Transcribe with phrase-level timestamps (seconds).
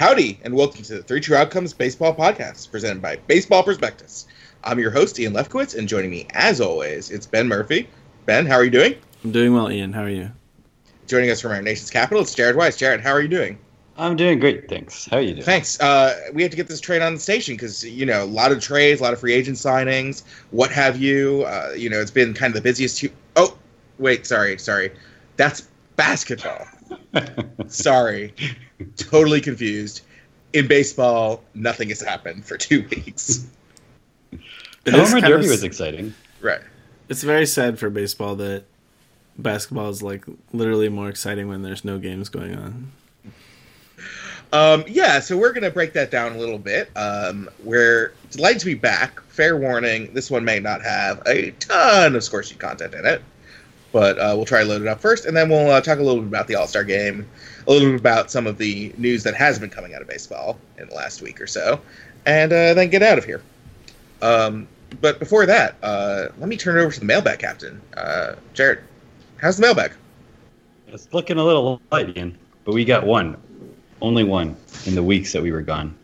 [0.00, 4.26] Howdy, and welcome to the Three True Outcomes Baseball Podcast, presented by Baseball Prospectus.
[4.64, 7.86] I'm your host, Ian Lefkowitz, and joining me, as always, it's Ben Murphy.
[8.24, 8.94] Ben, how are you doing?
[9.22, 9.92] I'm doing well, Ian.
[9.92, 10.32] How are you?
[11.06, 12.78] Joining us from our nation's capital, it's Jared Weiss.
[12.78, 13.58] Jared, how are you doing?
[13.98, 15.04] I'm doing great, thanks.
[15.04, 15.42] How are you doing?
[15.42, 15.78] Thanks.
[15.80, 18.52] Uh, we have to get this trade on the station because you know a lot
[18.52, 21.44] of trades, a lot of free agent signings, what have you.
[21.46, 22.96] Uh, you know, it's been kind of the busiest.
[22.96, 23.54] Two- oh,
[23.98, 24.92] wait, sorry, sorry,
[25.36, 26.66] that's basketball.
[27.66, 28.32] sorry,
[28.96, 30.02] totally confused.
[30.52, 33.46] In baseball, nothing has happened for two weeks.
[34.84, 36.14] The Homer Derby was exciting.
[36.40, 36.62] Right.
[37.10, 38.64] It's very sad for baseball that
[39.36, 42.92] basketball is like literally more exciting when there's no games going on.
[44.52, 46.90] Um, yeah, so we're gonna break that down a little bit.
[46.96, 49.20] Um, we're delighted to be back.
[49.28, 53.22] Fair warning: this one may not have a ton of score sheet content in it,
[53.92, 56.02] but uh, we'll try to load it up first, and then we'll uh, talk a
[56.02, 57.28] little bit about the All Star Game,
[57.70, 60.58] a little bit about some of the news that has been coming out of baseball
[60.78, 61.80] in the last week or so,
[62.26, 63.42] and uh, then get out of here.
[64.22, 64.66] Um,
[65.00, 68.80] but before that, uh, let me turn it over to the mailbag captain, uh, Jared.
[69.36, 69.92] How's the mailbag?
[70.88, 73.36] It's looking a little light, Ian, but we got one
[74.02, 75.94] only one in the weeks that we were gone.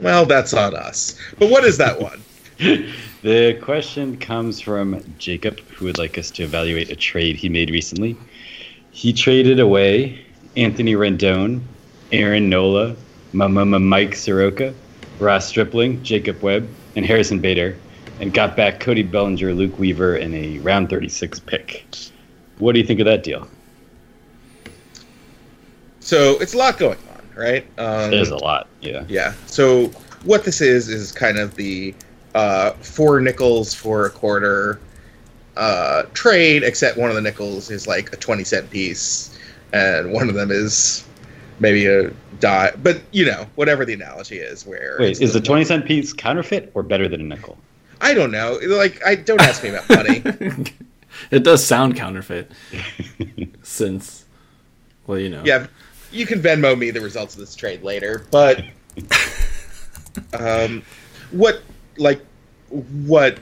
[0.00, 1.18] Well, that's on us.
[1.38, 2.22] But what is that one?
[3.22, 7.70] the question comes from Jacob, who would like us to evaluate a trade he made
[7.70, 8.16] recently.
[8.94, 10.24] He traded away
[10.56, 11.62] Anthony Rendon,
[12.12, 12.94] Aaron Nola,
[13.32, 14.72] Mike Soroka,
[15.18, 17.76] Ross Stripling, Jacob Webb, and Harrison Bader,
[18.20, 21.84] and got back Cody Bellinger, Luke Weaver, and a round 36 pick.
[22.58, 23.48] What do you think of that deal?
[25.98, 27.66] So it's a lot going on, right?
[27.78, 29.04] Um, There's a lot, yeah.
[29.08, 29.34] Yeah.
[29.46, 29.88] So
[30.22, 31.96] what this is is kind of the
[32.36, 34.78] uh, four nickels for a quarter
[35.56, 39.38] uh, trade, except one of the nickels is like a twenty cent piece,
[39.72, 41.04] and one of them is
[41.60, 42.10] maybe a
[42.40, 42.72] die.
[42.82, 46.70] But you know, whatever the analogy is, where wait, is the twenty cent piece counterfeit
[46.74, 47.58] or better than a nickel?
[48.00, 48.58] I don't know.
[48.62, 50.22] Like, I don't ask me about money.
[51.30, 52.50] it does sound counterfeit,
[53.62, 54.26] since,
[55.06, 55.42] well, you know.
[55.44, 55.68] Yeah,
[56.12, 58.64] you can Venmo me the results of this trade later, but
[60.38, 60.82] um,
[61.30, 61.62] what
[61.96, 62.24] like
[62.68, 63.38] what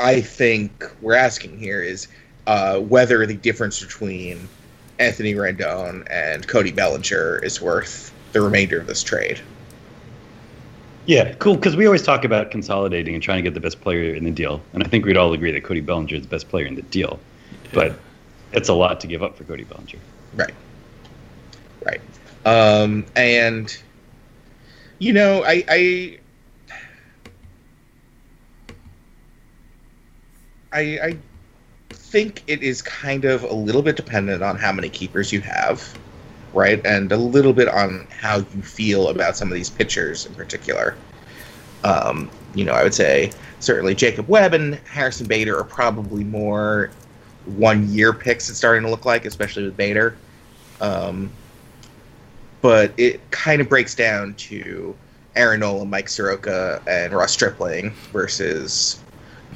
[0.00, 2.08] I think we're asking here is
[2.46, 4.48] uh, whether the difference between
[4.98, 9.40] Anthony Rendon and Cody Bellinger is worth the remainder of this trade.
[11.06, 11.56] Yeah, cool.
[11.56, 14.30] Because we always talk about consolidating and trying to get the best player in the
[14.30, 16.74] deal, and I think we'd all agree that Cody Bellinger is the best player in
[16.74, 17.18] the deal.
[17.72, 17.98] But
[18.52, 19.98] it's a lot to give up for Cody Bellinger.
[20.34, 20.54] Right.
[21.84, 22.00] Right.
[22.44, 23.76] Um, and
[24.98, 26.19] you know, I, I
[30.72, 31.16] I, I
[31.90, 35.98] think it is kind of a little bit dependent on how many keepers you have,
[36.52, 36.84] right?
[36.84, 40.96] And a little bit on how you feel about some of these pitchers in particular.
[41.84, 46.90] Um, you know, I would say certainly Jacob Webb and Harrison Bader are probably more
[47.46, 50.16] one year picks it's starting to look like, especially with Bader.
[50.80, 51.30] Um,
[52.60, 54.94] but it kind of breaks down to
[55.36, 59.00] Aaron Nola, Mike Soroka, and Ross Stripling versus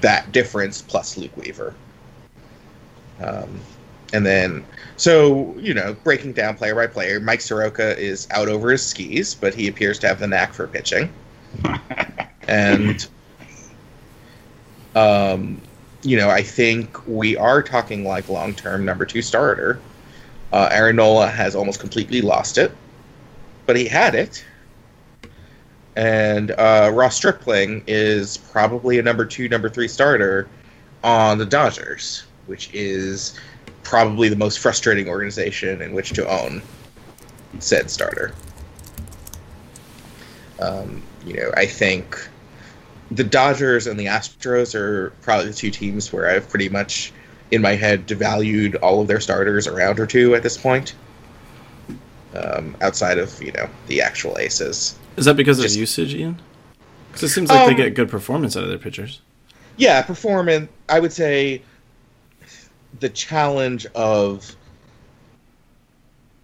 [0.01, 1.75] that difference plus Luke Weaver.
[3.21, 3.61] Um,
[4.13, 4.65] and then,
[4.97, 9.35] so, you know, breaking down player by player, Mike Soroka is out over his skis,
[9.35, 11.13] but he appears to have the knack for pitching.
[12.49, 13.07] and,
[14.95, 15.61] um,
[16.03, 19.81] you know, I think we are talking like long term number two starter.
[20.53, 22.71] Uh, Aaron Nola has almost completely lost it
[23.67, 24.45] but he had it.
[25.97, 30.49] And uh, Ross Stripling is probably a number two, number three starter
[31.03, 33.39] on the Dodgers, which is
[33.83, 36.63] probably the most frustrating organization in which to own
[37.61, 38.35] said starter.
[40.61, 42.29] Um, you know, I think
[43.11, 47.13] the Dodgers and the Astros are probably the two teams where I've pretty much
[47.51, 50.95] in my head devalued all of their starters a round or two at this point
[52.35, 54.99] um, outside of you know the actual aces.
[55.17, 56.41] Is that because Just, of usage, Ian?
[57.09, 59.21] Because it seems like um, they get good performance out of their pitchers.
[59.77, 60.69] Yeah, performance.
[60.89, 61.63] I would say
[63.01, 64.57] the challenge of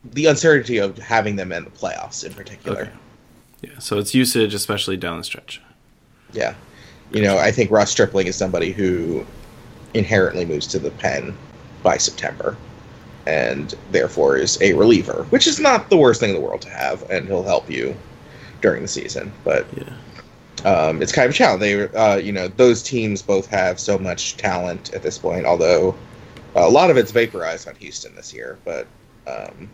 [0.05, 2.82] the uncertainty of having them in the playoffs in particular.
[2.82, 2.90] Okay.
[3.62, 5.61] Yeah, so it's usage, especially down the stretch.
[6.32, 6.55] Yeah,
[7.12, 9.26] you know, I think Ross Stripling is somebody who
[9.94, 11.37] inherently moves to the pen
[11.82, 12.56] by September
[13.26, 16.70] and therefore is a reliever, which is not the worst thing in the world to
[16.70, 17.94] have, and he'll help you
[18.60, 19.32] during the season.
[19.44, 20.70] But yeah.
[20.70, 21.60] um, it's kind of a challenge.
[21.60, 25.46] They, uh, you know, those teams both have so much talent at this point.
[25.46, 25.94] Although
[26.54, 28.86] a lot of it's vaporized on Houston this year, but
[29.26, 29.68] um,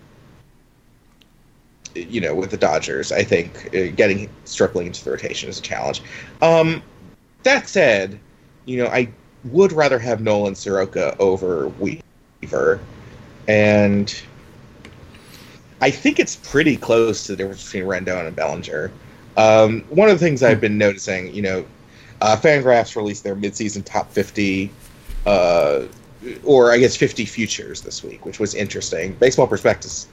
[1.95, 5.63] you know, with the Dodgers, I think uh, getting Stripling into the rotation is a
[5.63, 6.03] challenge.
[6.43, 6.83] Um,
[7.43, 8.19] that said,
[8.65, 9.09] you know, I
[9.45, 12.81] would rather have Nolan Soroka over Weaver,
[13.49, 14.23] and
[15.81, 18.91] I think it's pretty close to the difference between Rendon and Bellinger.
[19.37, 21.67] Um, one of the things I've been noticing, you know,
[22.23, 24.71] uh, Fangraphs released their midseason top 50,
[25.27, 25.83] uh,
[26.45, 29.13] or I guess 50 futures this week, which was interesting.
[29.15, 30.09] Baseball Prospectus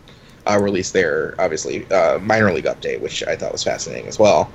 [0.45, 4.51] uh, released their, obviously, uh, minor league update, which I thought was fascinating as well.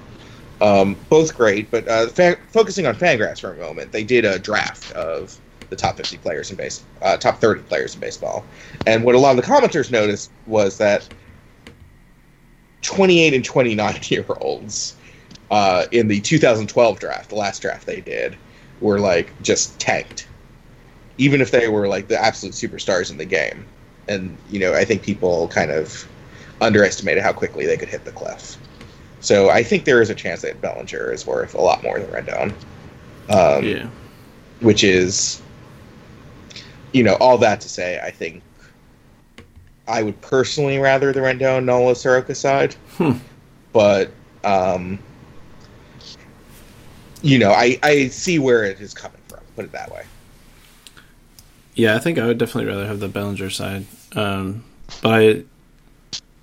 [0.60, 4.38] Um, both great, but uh, fan- focusing on Fangraphs for a moment, they did a
[4.38, 5.38] draft of
[5.70, 8.44] the top 50 players in base, uh, top 30 players in baseball,
[8.86, 11.08] and what a lot of the commenters noticed was that
[12.82, 14.96] 28 and 29 year olds
[15.50, 18.36] uh, in the 2012 draft, the last draft they did,
[18.80, 20.28] were like just tanked,
[21.16, 23.64] even if they were like the absolute superstars in the game.
[24.08, 26.06] And you know, I think people kind of
[26.60, 28.56] underestimated how quickly they could hit the cliff.
[29.20, 32.10] So I think there is a chance that Bellinger is worth a lot more than
[32.10, 32.52] Rendon.
[33.30, 33.88] Um, yeah.
[34.60, 35.42] Which is,
[36.92, 38.42] you know, all that to say, I think
[39.86, 43.12] I would personally rather the Rendon Nola Soroka side, Hmm.
[43.72, 44.10] but
[44.44, 44.98] um,
[47.22, 49.40] you know, I I see where it is coming from.
[49.56, 50.04] Put it that way.
[51.74, 53.86] Yeah, I think I would definitely rather have the Bellinger side.
[54.14, 54.64] Um,
[55.02, 55.44] but I,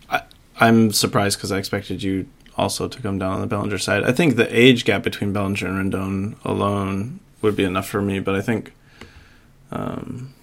[0.10, 0.22] I
[0.60, 2.28] I'm surprised because I expected you
[2.58, 4.04] also to come down on the Bellinger side.
[4.04, 8.20] I think the age gap between Bellinger and Rendon alone would be enough for me,
[8.20, 8.72] but I think,
[9.72, 10.34] um,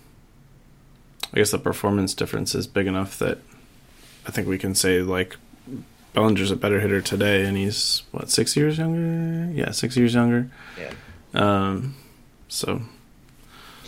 [1.32, 3.38] I guess the performance difference is big enough that
[4.26, 5.36] I think we can say like
[6.12, 9.50] Bellinger's a better hitter today, and he's what six years younger?
[9.52, 10.50] Yeah, six years younger.
[10.78, 10.92] Yeah.
[11.34, 11.94] Um,
[12.48, 12.82] so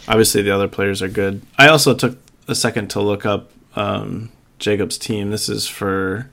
[0.09, 1.43] obviously the other players are good.
[1.59, 2.19] I also took
[2.49, 5.31] a second to look up um, Jacob's team.
[5.31, 6.31] This is for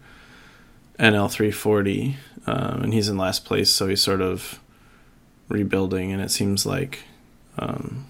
[0.97, 2.17] NL 340,
[2.47, 4.59] um, and he's in last place, so he's sort of
[5.49, 6.13] rebuilding.
[6.13, 6.99] And it seems like
[7.59, 8.07] um,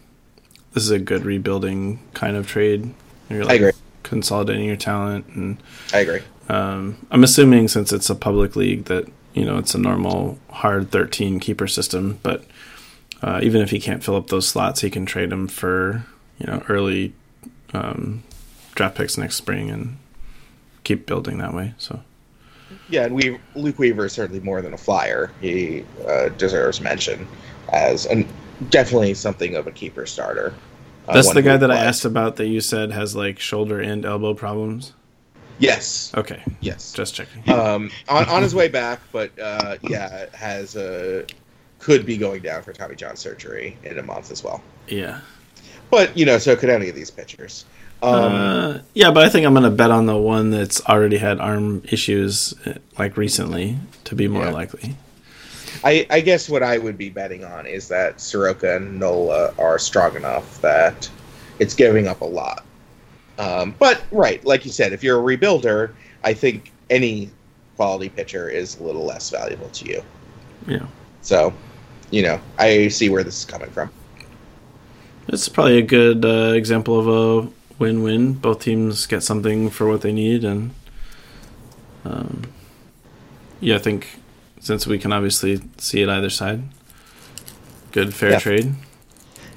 [0.73, 2.93] this is a good rebuilding kind of trade.
[3.29, 3.71] You're like agree.
[4.03, 5.57] consolidating your talent, and
[5.93, 6.21] I agree.
[6.49, 10.91] um, I'm assuming since it's a public league that you know it's a normal hard
[10.91, 12.43] 13 keeper system, but
[13.21, 16.05] uh, even if he can't fill up those slots, he can trade them for
[16.39, 17.13] you know early
[17.73, 18.23] um,
[18.75, 19.97] draft picks next spring and
[20.83, 21.73] keep building that way.
[21.77, 22.01] So
[22.89, 25.31] Yeah, and we Luke Weaver is certainly more than a flyer.
[25.41, 27.27] He uh, deserves mention
[27.71, 28.27] as an,
[28.69, 30.53] definitely something of a keeper starter.
[31.07, 34.05] Uh, that's the guy that I asked about that you said has like shoulder and
[34.05, 34.93] elbow problems.
[35.59, 36.91] Yes, Okay, yes.
[36.91, 37.47] just checking.
[37.53, 41.25] um, on, on his way back, but uh, yeah, has a
[41.79, 44.63] could be going down for Tommy John surgery in a month as well.
[44.87, 45.19] Yeah.
[45.91, 47.65] But you know, so could any of these pitchers.
[48.03, 51.17] Um, uh, yeah, but I think I'm going to bet on the one that's already
[51.17, 54.51] had arm issues uh, like recently to be more Yeah.
[54.51, 54.95] likely.
[55.83, 59.79] I, I guess what I would be betting on is that Soroka and Nola are
[59.79, 61.09] strong enough that
[61.59, 62.63] it's giving up a lot.
[63.37, 65.93] Um, but right, like you said, if you're a rebuilder,
[66.23, 67.31] I think any
[67.75, 70.03] quality pitcher is a little less valuable to you.
[70.67, 70.85] Yeah.
[71.21, 71.51] So,
[72.11, 73.89] you know, I see where this is coming from.
[75.27, 77.49] It's probably a good uh, example of a
[77.79, 78.33] win-win.
[78.33, 80.71] Both teams get something for what they need, and
[82.05, 82.43] um,
[83.59, 84.20] yeah, I think
[84.61, 86.61] since we can obviously see it either side,
[87.91, 88.39] good fair Yeah.
[88.39, 88.73] trade.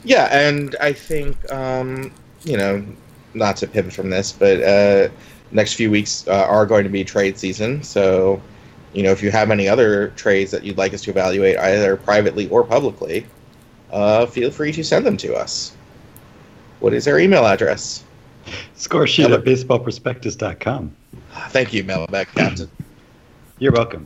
[0.02, 2.11] Yeah, and I think um,
[2.44, 2.84] you know,
[3.34, 5.08] not to pivot from this, but uh,
[5.52, 7.82] next few weeks uh, are going to be trade season.
[7.82, 8.40] So,
[8.92, 11.96] you know, if you have any other trades that you'd like us to evaluate, either
[11.96, 13.26] privately or publicly,
[13.92, 15.75] uh, feel free to send them to us.
[16.80, 18.04] What is our email address?
[18.76, 20.94] Score sheet Yeah, at baseballprospectus.com.
[21.49, 22.70] Thank you, Mailbag Captain.
[23.58, 24.04] You're welcome.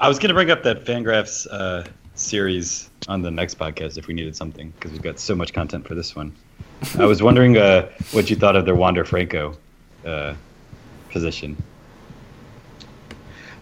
[0.00, 1.84] I was going to bring up that Fangraphs uh,
[2.14, 5.86] series on the next podcast if we needed something because we've got so much content
[5.86, 6.34] for this one.
[6.98, 9.56] I was wondering uh, what you thought of their Wander Franco
[10.04, 10.34] uh,
[11.10, 11.56] position.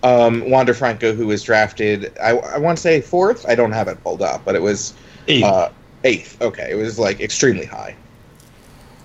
[0.02, 3.46] um, Wander Franco, who was drafted, I, I want to say fourth.
[3.46, 4.94] I don't have it pulled up, but it was
[5.28, 5.70] Eighth uh,
[6.02, 6.40] eighth.
[6.42, 7.94] Okay, it was like extremely high.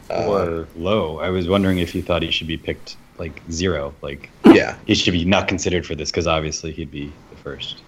[0.10, 1.20] Uh, or low.
[1.20, 4.78] I was wondering if you thought he should be picked like zero, like yeah.
[4.86, 7.82] he should be not considered for this because obviously he'd be the first.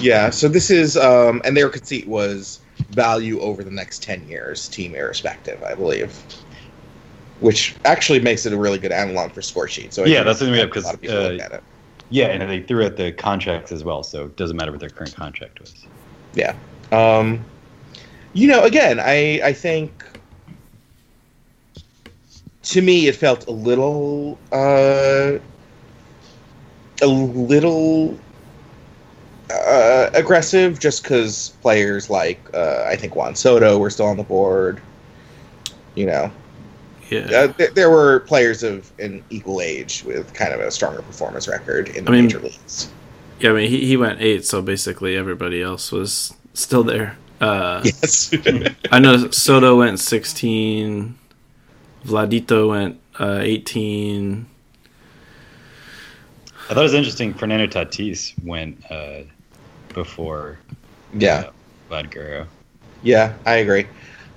[0.00, 2.60] Yeah, so this is, um, and their conceit was
[2.90, 6.16] value over the next 10 years, team irrespective, I believe.
[7.40, 9.92] Which actually makes it a really good analog for score sheet.
[9.92, 11.52] So I Yeah, that's what I mean, a because, lot of people uh, look at
[11.52, 11.62] it.
[12.08, 14.90] Yeah, and they threw out the contracts as well, so it doesn't matter what their
[14.90, 15.86] current contract was.
[16.34, 16.54] Yeah.
[16.92, 17.44] Um,
[18.32, 20.04] you know, again, I, I think
[22.66, 25.38] to me it felt a little uh,
[27.02, 28.18] a little
[29.50, 34.22] uh, aggressive just because players like uh, I think Juan Soto were still on the
[34.24, 34.80] board.
[35.94, 36.30] You know,
[37.08, 37.20] Yeah.
[37.32, 41.48] uh, th- there were players of an equal age with kind of a stronger performance
[41.48, 42.88] record in the I mean- major leagues.
[43.38, 47.18] Yeah, I mean, he, he went eight, so basically everybody else was still there.
[47.38, 48.34] Uh, Yes.
[48.90, 51.18] I know Soto went 16,
[52.06, 54.46] Vladito went uh, 18.
[56.68, 57.34] I thought it was interesting.
[57.34, 59.22] Fernando Tatis went uh,
[59.92, 60.58] before
[61.14, 61.48] yeah.
[61.48, 61.50] uh,
[61.90, 62.46] Vlad Guerrero.
[63.02, 63.86] Yeah, I agree.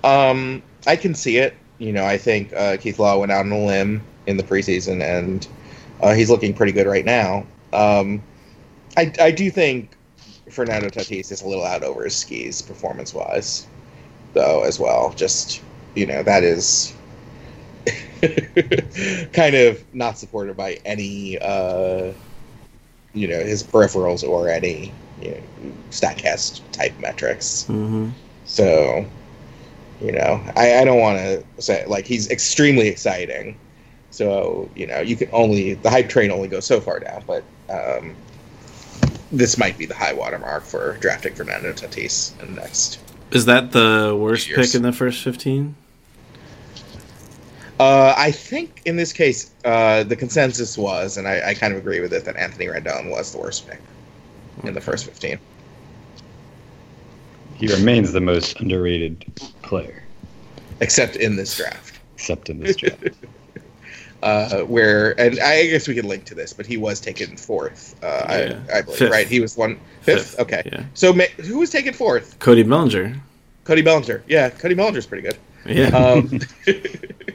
[0.04, 1.56] Um, I can see it.
[1.78, 5.02] You know, I think uh, Keith Law went out on a limb in the preseason,
[5.02, 5.48] and
[6.02, 7.46] uh, he's looking pretty good right now.
[7.72, 8.22] Um,
[8.98, 9.92] I, I do think
[10.50, 13.68] Fernando Tatis is a little out over his skis performance wise,
[14.34, 15.14] though, as well.
[15.16, 15.62] Just,
[15.96, 16.94] you know, that is
[19.34, 22.12] kind of not supported by any, uh,
[23.14, 25.42] you know, his peripherals or any you know,
[25.90, 27.66] StatCast type metrics.
[27.66, 28.10] hmm
[28.46, 29.06] So,
[30.02, 33.58] you know, I, I don't want to say like he's extremely exciting.
[34.12, 37.44] So, you know, you can only the hype train only goes so far down, but
[37.70, 38.16] um,
[39.32, 43.00] this might be the high watermark for drafting Fernando Tatis in the next.
[43.32, 45.76] Is that the worst pick in the first 15?
[47.80, 51.80] Uh, I think in this case, uh, the consensus was, and I, I kind of
[51.80, 53.80] agree with it, that Anthony Rendon was the worst pick
[54.64, 55.40] in the first 15.
[57.56, 59.26] He remains the most underrated
[59.62, 60.04] player,
[60.82, 62.00] Except in this draft.
[62.16, 63.04] except in this draft.
[64.24, 67.96] uh, where and I guess we could link to this, but he was taken fourth.
[68.04, 68.60] Uh, Yeah.
[68.74, 69.12] I, I believe Fifth.
[69.12, 69.28] right.
[69.28, 70.32] He was one fifth.
[70.32, 70.84] Fifth, Okay, yeah.
[70.94, 72.38] so ma- who was taken fourth?
[72.40, 73.16] Cody Bellinger.
[73.64, 74.24] Cody Bellinger.
[74.28, 75.38] Yeah, Cody Bellinger's pretty good.
[75.66, 75.88] Yeah.
[75.90, 76.40] Um,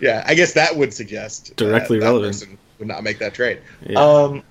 [0.00, 2.32] yeah, I guess that would suggest Directly that relevant.
[2.34, 3.60] person would not make that trade.
[3.86, 3.98] yeah.
[4.00, 4.42] Um,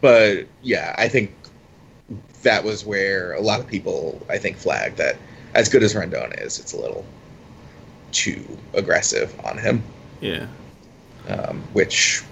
[0.00, 1.32] but yeah, I think
[2.42, 5.16] that was where a lot of people, I think, flagged that
[5.54, 7.04] as good as Rendon is, it's a little
[8.12, 8.44] too
[8.74, 9.82] aggressive on him.
[10.20, 10.46] yeah.
[11.28, 12.22] um, which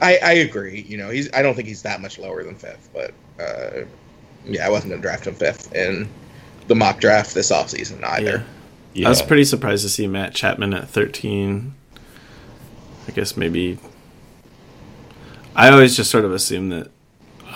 [0.00, 0.82] I, I agree.
[0.88, 3.84] You know, he's I don't think he's that much lower than fifth, but uh,
[4.44, 6.08] yeah, I wasn't gonna draft him fifth in
[6.68, 8.38] the mock draft this offseason either.
[8.38, 8.42] Yeah.
[9.04, 11.74] I was pretty surprised to see Matt Chapman at 13.
[13.08, 13.78] I guess maybe.
[15.54, 16.90] I always just sort of assume that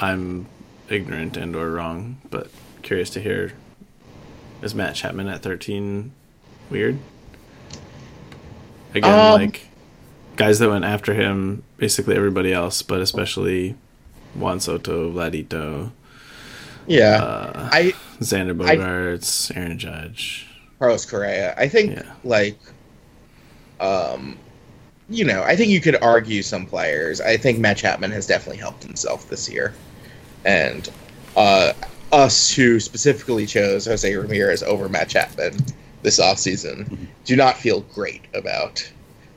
[0.01, 0.47] I'm
[0.89, 2.49] ignorant and or wrong, but
[2.83, 3.53] curious to hear.
[4.63, 6.13] Is Matt Chapman at 13
[6.69, 6.99] weird?
[8.95, 9.69] Again, Um, like
[10.37, 13.77] guys that went after him, basically everybody else, but especially
[14.35, 15.93] Juan Soto, Vladito,
[16.87, 20.47] Yeah, uh, I Xander I- Bogaerts, Aaron Judge.
[20.81, 21.55] Carlos Correa.
[21.59, 22.03] I think Yeah.
[22.25, 22.59] like,
[23.79, 24.37] um,
[25.11, 27.21] you know, I think you could argue some players.
[27.21, 29.75] I think Matt Chapman has definitely helped himself this year,
[30.45, 30.89] and
[31.37, 31.75] uh,
[32.13, 35.59] us who specifically chose Jose Ramirez over Matt Chapman
[36.03, 36.97] this offseason
[37.27, 38.91] do not feel great about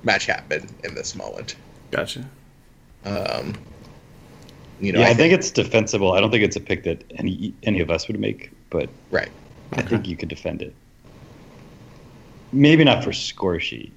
[0.04, 1.56] Matt Chapman in this moment.
[1.92, 2.26] Gotcha.
[3.04, 3.54] Um,
[4.80, 6.14] you know, yeah, I, I think, think it's defensible.
[6.14, 9.30] I don't think it's a pick that any any of us would make, but right.
[9.74, 10.74] I think you could defend it.
[12.54, 13.92] Maybe not for score sheet.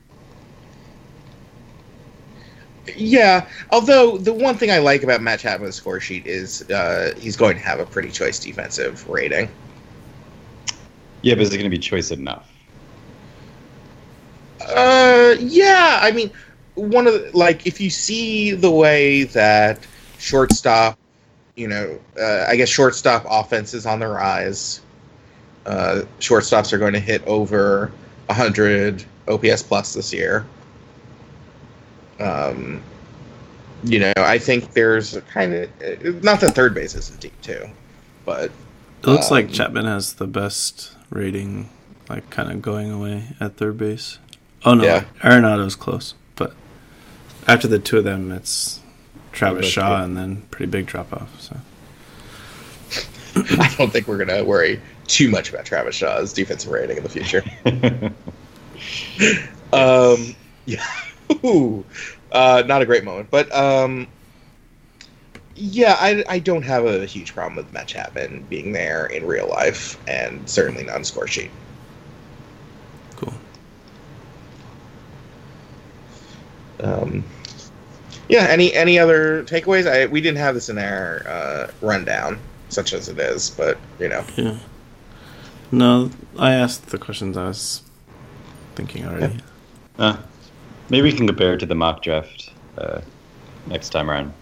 [2.96, 7.36] Yeah, although the one thing I like about Matt Chapman's score sheet is uh, he's
[7.36, 9.50] going to have a pretty choice defensive rating.
[11.20, 12.50] Yeah, but is it going to be choice enough?
[14.66, 15.98] Uh, yeah.
[16.02, 16.30] I mean,
[16.76, 19.80] one of the, like if you see the way that
[20.18, 20.98] shortstop,
[21.56, 24.80] you know, uh, I guess shortstop offense is on the rise.
[25.66, 27.90] Uh, shortstops are going to hit over
[28.26, 30.46] 100 OPS plus this year.
[32.20, 32.82] Um,
[33.84, 37.68] you know, I think there's a kind of not that third base isn't deep too,
[38.24, 38.50] but
[39.02, 41.68] It looks like Um, Chapman has the best rating,
[42.08, 44.18] like kind of going away at third base.
[44.64, 45.04] Oh no, Yeah.
[45.22, 46.54] Arenado's close, but
[47.46, 48.80] after the two of them, it's
[49.32, 51.38] Travis Shaw and then pretty big drop off.
[51.40, 51.56] So
[53.62, 57.08] I don't think we're gonna worry too much about Travis Shaw's defensive rating in the
[57.08, 57.42] future.
[59.72, 60.34] Um,
[60.64, 60.86] yeah,
[61.44, 61.84] Ooh.
[62.32, 64.06] uh, not a great moment, but um,
[65.54, 69.48] yeah, I, I don't have a huge problem with Matt Chapman being there in real
[69.48, 71.50] life, and certainly not on score sheet.
[73.16, 73.32] cool.
[76.80, 77.24] Um,
[78.28, 79.90] yeah, any any other takeaways?
[79.90, 84.08] I we didn't have this in our uh, rundown, such as it is, but you
[84.08, 84.56] know, Yeah.
[85.72, 87.82] No, I asked the questions I was
[88.74, 89.38] thinking already.
[89.98, 90.16] Uh,
[90.90, 93.00] maybe we can compare it to the mock draft uh,
[93.66, 94.32] next time around.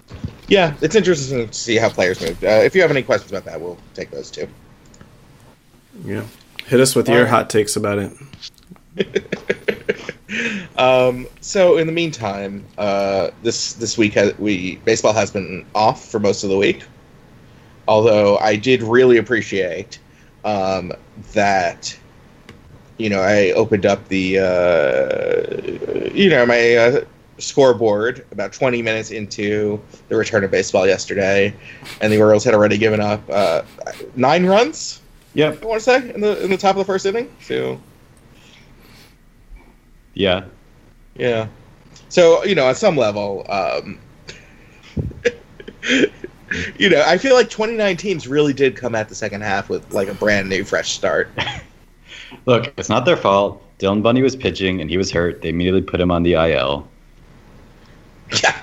[0.49, 2.43] Yeah, it's interesting to see how players move.
[2.43, 4.49] Uh, if you have any questions about that, we'll take those too.
[6.05, 6.25] Yeah.
[6.67, 7.31] Hit us with your Alright.
[7.31, 8.13] hot takes about it.
[10.77, 16.09] Um, so in the meantime, uh, this this week has, we baseball has been off
[16.11, 16.83] for most of the week.
[17.87, 19.99] Although I did really appreciate
[20.45, 20.93] um,
[21.33, 21.97] that,
[22.99, 27.05] you know, I opened up the uh, you know my uh,
[27.39, 31.55] scoreboard about 20 minutes into the return of baseball yesterday,
[32.01, 33.63] and the Orioles had already given up uh,
[34.17, 35.01] nine runs.
[35.35, 35.63] Yep.
[35.63, 37.29] I want to say in the in the top of the first inning.
[37.41, 37.81] So
[40.15, 40.45] Yeah.
[41.17, 41.49] Yeah.
[42.09, 43.99] So, you know, at some level, um,
[46.79, 49.93] you know, I feel like 29 teams really did come at the second half with
[49.93, 51.29] like a brand new, fresh start.
[52.47, 53.63] Look, it's not their fault.
[53.79, 55.43] Dylan Bundy was pitching and he was hurt.
[55.43, 56.89] They immediately put him on the IL.
[58.43, 58.61] Yeah.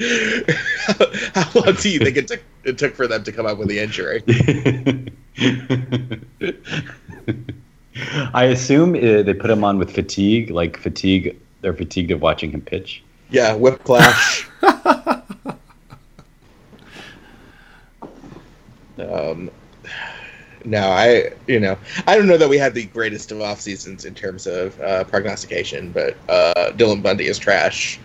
[1.34, 3.68] How long do you think it took, it took for them to come up with
[3.68, 4.22] the injury?
[8.34, 11.38] I assume uh, they put him on with fatigue, like fatigue.
[11.60, 13.02] They're fatigued of watching him pitch.
[13.30, 14.48] Yeah, whiplash.
[18.98, 19.50] Um,
[20.64, 24.04] no, I you know I don't know that we had the greatest of off seasons
[24.04, 28.00] in terms of uh, prognostication, but uh, Dylan Bundy is trash.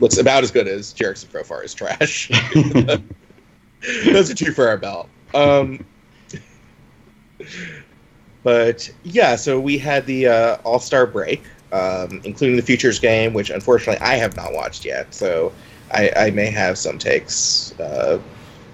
[0.00, 2.28] Looks about as good as Jurickson Profar is trash.
[4.12, 5.08] Those are two for our belt.
[5.34, 5.84] Um,
[8.42, 11.42] but yeah, so we had the uh, All Star break,
[11.72, 15.14] um, including the Futures game, which unfortunately I have not watched yet.
[15.14, 15.52] So
[15.92, 18.20] I, I may have some takes uh,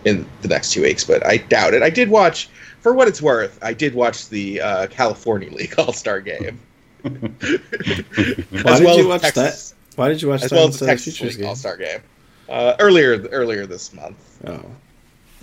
[0.07, 1.83] in the next two weeks, but I doubt it.
[1.83, 2.49] I did watch,
[2.81, 6.59] for what it's worth, I did watch the uh, California League All Star game.
[7.03, 9.77] Why As did well you as watch Texas- that?
[9.97, 11.47] Why did you watch As that well as the Texas Futures League?
[11.47, 12.01] All Star game
[12.49, 14.65] uh, earlier earlier this month, Oh,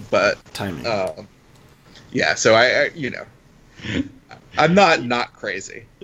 [0.09, 0.85] but timing.
[0.87, 1.27] um,
[2.11, 2.35] yeah.
[2.35, 3.25] So I, I, you know,
[4.57, 5.85] I'm not not crazy.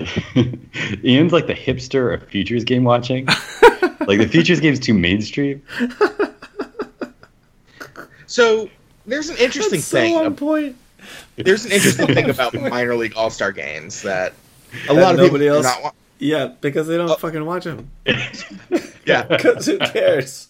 [1.03, 3.25] Ian's like the hipster of futures game watching.
[4.07, 5.61] like the futures game's too mainstream.
[8.29, 8.69] So
[9.07, 10.15] there's an interesting That's so thing.
[10.15, 10.75] on point.
[11.35, 14.33] There's an interesting thing about minor league all star games that
[14.87, 15.95] a That lot of people else- not want.
[16.19, 17.15] Yeah, because they don't Oh.
[17.15, 17.89] fucking watch them.
[19.05, 20.49] Yeah, Because who cares?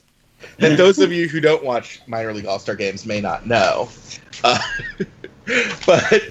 [0.60, 3.88] and those of you who don't watch minor league all star games may not know.
[4.44, 4.58] Uh,
[5.86, 6.22] but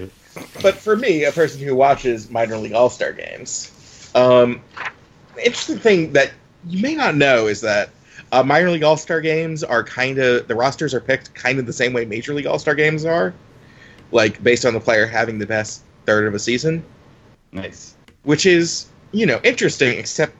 [0.62, 4.60] but for me, a person who watches minor league all star games, um,
[5.42, 6.32] interesting thing that
[6.68, 7.88] you may not know is that
[8.32, 11.66] uh, minor league all star games are kind of the rosters are picked kind of
[11.66, 13.34] the same way major league all star games are,
[14.12, 16.84] like based on the player having the best third of a season.
[17.52, 17.96] Nice.
[18.24, 20.34] which is you know interesting except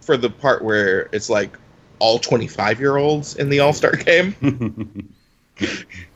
[0.00, 1.58] for the part where it's like
[1.98, 5.10] all 25 year olds in the all-star game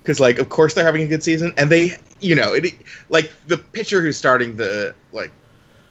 [0.03, 2.75] because like of course they're having a good season and they you know it
[3.11, 5.31] like the pitcher who's starting the like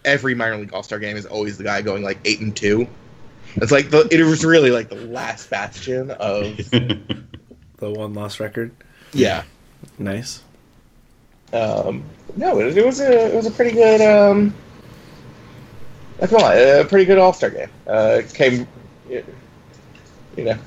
[0.06, 2.88] every minor league all-star game is always the guy going like eight and two
[3.55, 6.43] it's like the it was really like the last bastion of
[7.77, 8.71] The one lost record.
[9.13, 9.43] yeah.
[9.97, 10.43] Nice.
[11.53, 12.03] um
[12.35, 14.53] no it, it was a it was a pretty good um
[16.21, 17.69] I feel like a pretty good all-star game.
[17.88, 18.67] Uh it came
[19.09, 19.23] you
[20.43, 20.57] know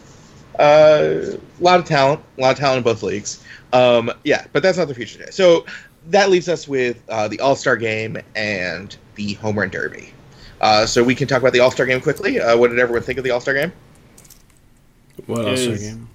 [0.58, 3.42] uh, a lot of talent a lot of talent in both leagues.
[3.72, 5.30] Um yeah but that's not the future today.
[5.30, 5.66] So
[6.08, 10.12] that leaves us with uh, the all-star game and the home run derby
[10.62, 13.18] uh, so we can talk about the all-star game quickly uh, what did everyone think
[13.18, 13.72] of the all-star game
[15.26, 15.60] What else?
[15.60, 16.08] Is- game?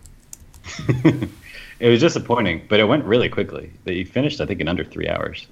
[1.80, 3.72] it was disappointing, but it went really quickly.
[3.84, 5.48] They finished, I think, in under three hours.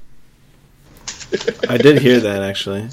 [1.69, 2.89] I did hear that actually.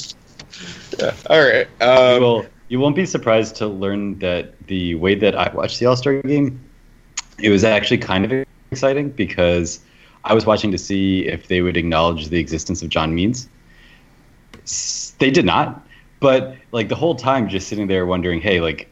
[0.98, 1.14] yeah.
[1.28, 5.34] all right you, um, will, you won't be surprised to learn that the way that
[5.34, 6.60] I watched the All Star game,
[7.38, 9.80] it was actually kind of exciting because
[10.24, 13.48] I was watching to see if they would acknowledge the existence of John Means.
[15.18, 15.86] They did not,
[16.22, 18.88] but like the whole time, just sitting there wondering, hey, like,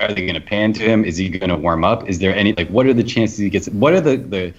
[0.00, 1.04] are they going to pan to him?
[1.04, 2.08] Is he going to warm up?
[2.08, 3.68] Is there any like, what are the chances he gets?
[3.68, 4.54] What are the the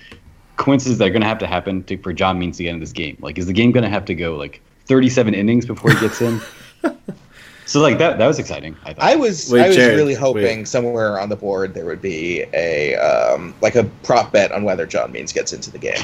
[0.57, 2.79] coincidences that are going to have to happen to, for John Means to get in
[2.79, 3.17] this game?
[3.19, 6.21] Like, is the game going to have to go like 37 innings before he gets
[6.21, 6.39] in?
[7.65, 8.77] so like that that was exciting.
[8.83, 9.03] I thought.
[9.03, 10.67] I was Wait, I was Jared, really hoping wait.
[10.67, 14.85] somewhere on the board there would be a um, like a prop bet on whether
[14.85, 16.01] John Means gets into the game.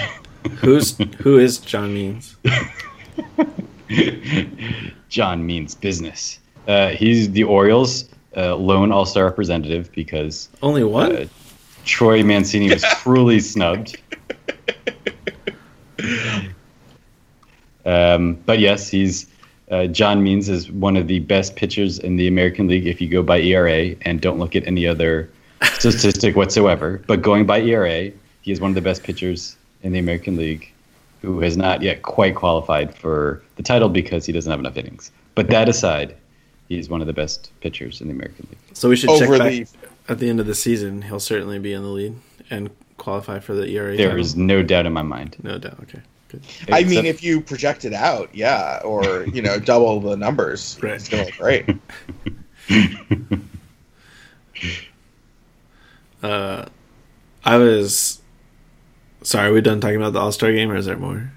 [0.58, 2.36] Who's who is John Means?
[5.10, 6.40] John means business.
[6.68, 11.16] Uh, he's the Orioles' uh, lone All Star representative because Only one?
[11.16, 11.26] uh,
[11.86, 13.98] Trey Mancini was cruelly snubbed.
[17.86, 19.28] Um, but yes, he's
[19.70, 23.10] Uh, John Means is one of the best pitchers in the American League if you
[23.10, 25.30] go by ERA and don't look at any other
[25.74, 27.02] statistic whatsoever.
[27.06, 30.72] But going by ERA, he is one of the best pitchers in the American League
[31.28, 35.12] who has not yet quite qualified for the title because he doesn't have enough innings.
[35.36, 36.16] But that aside,
[36.70, 38.58] he's one of the best pitchers in the American League.
[38.74, 39.68] So we should check back the
[40.08, 41.02] at the end of the season.
[41.02, 42.16] He'll certainly be in the lead
[42.50, 43.98] and qualify for the ERA.
[43.98, 44.22] There title.
[44.22, 45.36] is no doubt in my mind.
[45.44, 45.78] no doubt.
[45.82, 46.42] Okay, good.
[46.72, 50.94] I mean, if you project it out, yeah, or you know, double the numbers, Right.
[50.94, 51.66] it's gonna look great.
[56.24, 56.66] Uh,
[57.46, 58.22] I was
[59.28, 59.50] sorry.
[59.50, 61.32] Are we done talking about the All Star game, or is there more?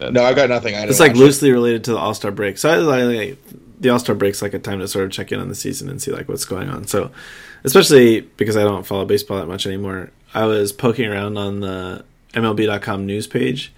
[0.00, 0.74] No, I've got nothing.
[0.76, 1.24] I It's like watch it.
[1.24, 2.56] loosely related to the All Star break.
[2.58, 3.38] So I like, like
[3.80, 5.88] the All Star break's like a time to sort of check in on the season
[5.88, 6.86] and see like what's going on.
[6.86, 7.10] So
[7.64, 12.04] especially because I don't follow baseball that much anymore, I was poking around on the
[12.34, 13.72] MLB.com news page,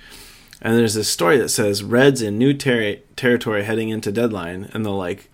[0.61, 4.85] and there's this story that says Reds in new ter- territory heading into deadline, and
[4.85, 5.31] the like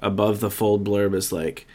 [0.00, 1.66] above the fold blurb is like.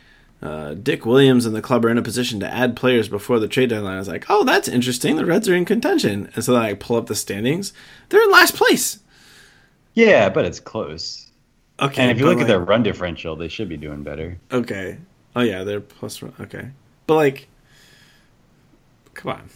[0.42, 3.48] Uh, Dick Williams and the club are in a position to add players before the
[3.48, 3.96] trade deadline.
[3.96, 5.18] I was like, "Oh, that's interesting.
[5.18, 7.74] The Reds are in contention." And so then I pull up the standings.
[8.08, 9.00] They're in last place.
[9.96, 11.30] Yeah, but it's close.
[11.82, 14.38] Okay, And if you look like- at their run differential, they should be doing better.
[14.52, 14.98] Okay.
[15.36, 16.34] Oh yeah, they're plus one.
[16.40, 16.70] Okay,
[17.06, 17.48] but like,
[19.14, 19.50] come on.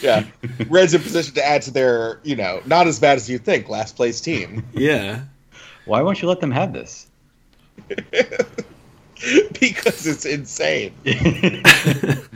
[0.00, 0.24] Yeah,
[0.68, 3.68] Reds in position to add to their, you know, not as bad as you think,
[3.68, 5.22] last place team Yeah.
[5.86, 7.06] Why won't you let them have this?
[9.60, 10.94] because it's insane.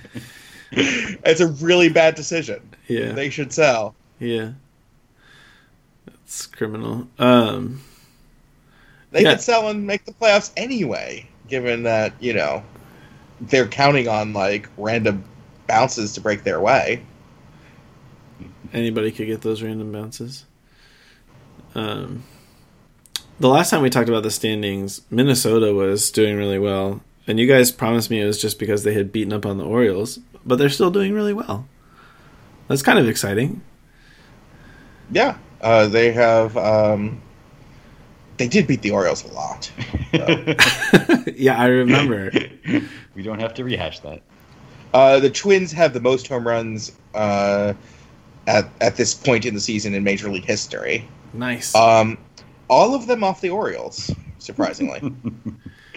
[0.76, 2.60] It's a really bad decision.
[2.88, 3.12] Yeah.
[3.12, 3.94] They should sell.
[4.18, 4.52] yeah.
[6.06, 7.06] That's criminal.
[7.18, 7.80] Um.
[9.12, 9.32] They Yeah.
[9.34, 12.64] could sell and make the playoffs anyway, given that you know
[13.40, 15.22] they're counting on like random
[15.68, 17.04] bounces to break their way.
[18.72, 20.44] Anybody could get those random bounces.
[21.76, 22.24] Um.
[23.40, 27.48] The last time we talked about the standings, Minnesota was doing really well, and you
[27.48, 30.56] guys promised me it was just because they had beaten up on the Orioles, but
[30.56, 31.66] they're still doing really well.
[32.68, 33.60] That's kind of exciting.
[35.10, 36.56] Yeah, uh, they have.
[36.56, 37.20] Um,
[38.36, 39.70] they did beat the Orioles a lot.
[41.36, 42.30] yeah, I remember.
[43.14, 44.22] we don't have to rehash that.
[44.92, 47.74] Uh, the Twins have the most home runs uh,
[48.46, 51.06] at at this point in the season in Major League history.
[51.32, 51.74] Nice.
[51.74, 52.16] Um,
[52.68, 55.00] all of them off the Orioles, surprisingly.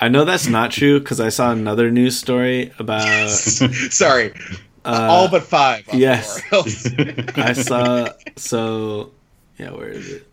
[0.00, 3.28] I know that's not true because I saw another news story about.
[3.30, 4.32] Sorry,
[4.84, 5.88] Uh, all but five.
[5.88, 6.40] Off yes.
[6.50, 7.34] the Orioles.
[7.36, 8.08] I saw.
[8.36, 9.10] So,
[9.58, 10.26] yeah, where is it?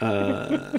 [0.00, 0.78] Uh,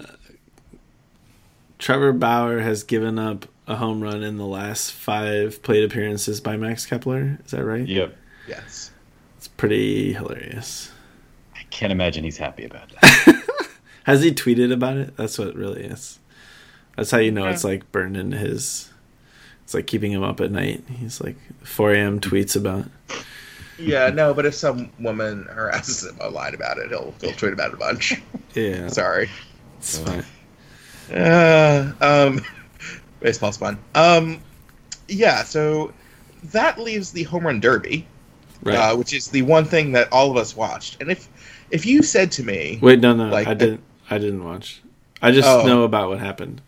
[1.79, 6.57] Trevor Bauer has given up a home run in the last five plate appearances by
[6.57, 7.39] Max Kepler.
[7.45, 7.87] Is that right?
[7.87, 8.15] yep.
[8.47, 8.91] yes.
[9.37, 10.91] It's pretty hilarious.
[11.55, 13.43] I can't imagine he's happy about that.
[14.09, 15.15] Has he tweeted about it?
[15.17, 16.17] That's what it really is.
[16.95, 18.91] That's how you know it's like burned into his.
[19.63, 20.83] It's like keeping him up at night.
[20.99, 22.19] He's like 4 a.m.
[22.19, 22.85] tweets about.
[23.77, 27.69] Yeah, no, but if some woman harasses him online about it, he'll he'll tweet about
[27.69, 28.19] it a bunch.
[28.55, 29.29] Yeah, Sorry.
[29.77, 30.25] it's fine.
[31.13, 32.41] Uh, um,
[33.19, 33.77] baseball's fun.
[33.95, 34.41] Um,
[35.07, 35.93] yeah, so
[36.45, 38.07] that leaves the home run derby,
[38.63, 38.75] Right.
[38.75, 40.99] uh, which is the one thing that all of us watched.
[40.99, 41.29] And if
[41.71, 43.81] if you said to me, Wait, no, no, like, I didn't.
[44.09, 44.81] I didn't watch.
[45.21, 45.65] I just Oh.
[45.65, 46.61] know about what happened.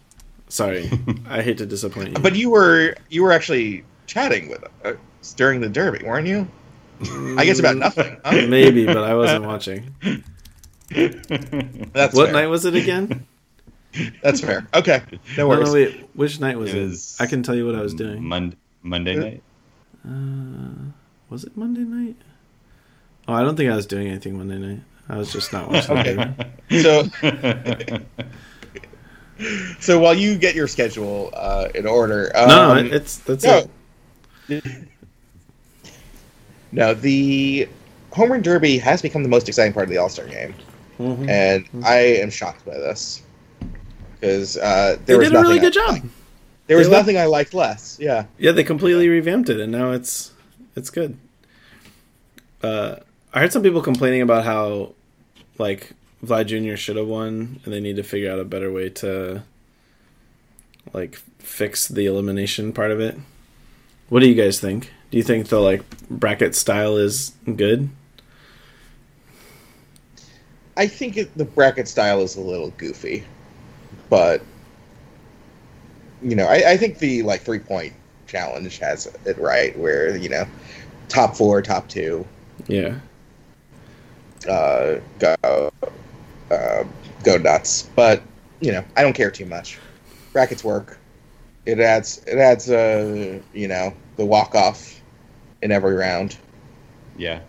[0.49, 0.89] Sorry,
[1.29, 2.13] I hate to disappoint you.
[2.15, 6.47] but you were you were actually chatting with us during the derby, weren't you?
[7.37, 8.17] I guess about nothing.
[8.25, 8.45] Huh?
[8.47, 9.95] maybe, but I wasn't watching.
[10.89, 12.33] That's what fair.
[12.33, 13.25] night was it again?
[14.21, 14.67] That's fair.
[14.73, 15.67] Okay, no No, worries.
[15.69, 16.09] no, wait.
[16.13, 16.87] Which night was It it?
[16.89, 18.23] was I can tell you what I was doing.
[18.23, 19.43] Mon- Monday night.
[20.07, 20.91] Uh,
[21.29, 22.15] was it Monday night?
[23.27, 24.81] Oh, I don't think I was doing anything Monday night.
[25.11, 25.97] I was just not watching.
[25.97, 26.33] Okay.
[26.81, 27.03] So
[29.79, 33.67] so while you get your schedule uh, in order, um, no, it's that's no.
[34.47, 34.63] it.
[36.71, 37.67] No, the
[38.11, 40.53] home run derby has become the most exciting part of the All Star game,
[40.99, 41.27] Mhm.
[41.29, 43.21] and I am shocked by this
[44.19, 46.09] because uh, They there was did a really good I job.
[46.67, 47.97] There was They nothing I liked less.
[47.99, 50.31] Yeah, Yeah, they completely revamped it, and now it's
[50.77, 51.17] it's good.
[52.63, 52.97] Uh,
[53.33, 54.93] I heard some people complaining about how
[55.61, 55.93] like
[56.25, 56.75] Vlad Jr.
[56.75, 59.43] should have won, and they need to figure out a better way to
[60.93, 63.17] like fix the elimination part of it.
[64.09, 64.91] What do you guys think?
[65.09, 67.89] Do you think the like bracket style is good?
[70.77, 73.23] I think it, the bracket style is a little goofy,
[74.09, 74.41] but
[76.21, 77.93] you know, I, I think the like three point
[78.27, 80.45] challenge has it right, where you know,
[81.09, 82.25] top four, top two
[82.67, 82.99] Yeah.
[84.47, 85.71] Uh, go.
[87.23, 87.83] go nuts.
[87.95, 88.21] But
[88.59, 89.79] you know, I don't care too much.
[90.33, 90.97] Brackets work.
[91.65, 94.99] It adds it adds uh you know the walk off
[95.61, 96.37] in every round.
[97.17, 97.41] Yeah.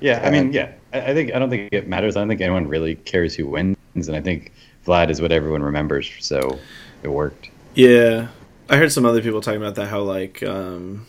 [0.00, 0.72] Yeah, I mean, yeah.
[0.92, 2.16] I, I think I don't think it matters.
[2.16, 4.52] I don't think anyone really cares who wins, and I think
[4.86, 6.10] Vlad is what everyone remembers.
[6.20, 6.58] So
[7.02, 7.48] it worked.
[7.74, 8.28] Yeah,
[8.68, 9.86] I heard some other people talking about that.
[9.86, 11.06] How like um,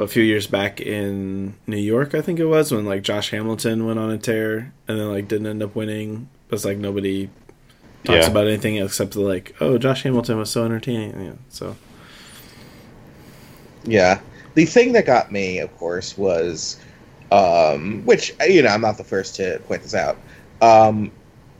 [0.00, 3.86] a few years back in New York, I think it was when like Josh Hamilton
[3.86, 6.28] went on a tear and then like didn't end up winning.
[6.48, 7.28] But it's like nobody
[8.04, 8.30] talks Yeah.
[8.30, 11.20] about anything except the, like, oh, Josh Hamilton was so entertaining.
[11.24, 11.76] Yeah, so
[13.84, 14.20] Yeah.
[14.54, 16.78] The thing that got me, of course, was,
[17.30, 20.18] um, which you know, I'm not the first to point this out.
[20.60, 21.12] Um,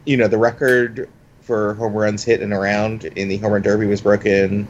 [0.04, 1.08] you know, the record
[1.40, 4.66] for home runs hit and around in the home run derby was broken.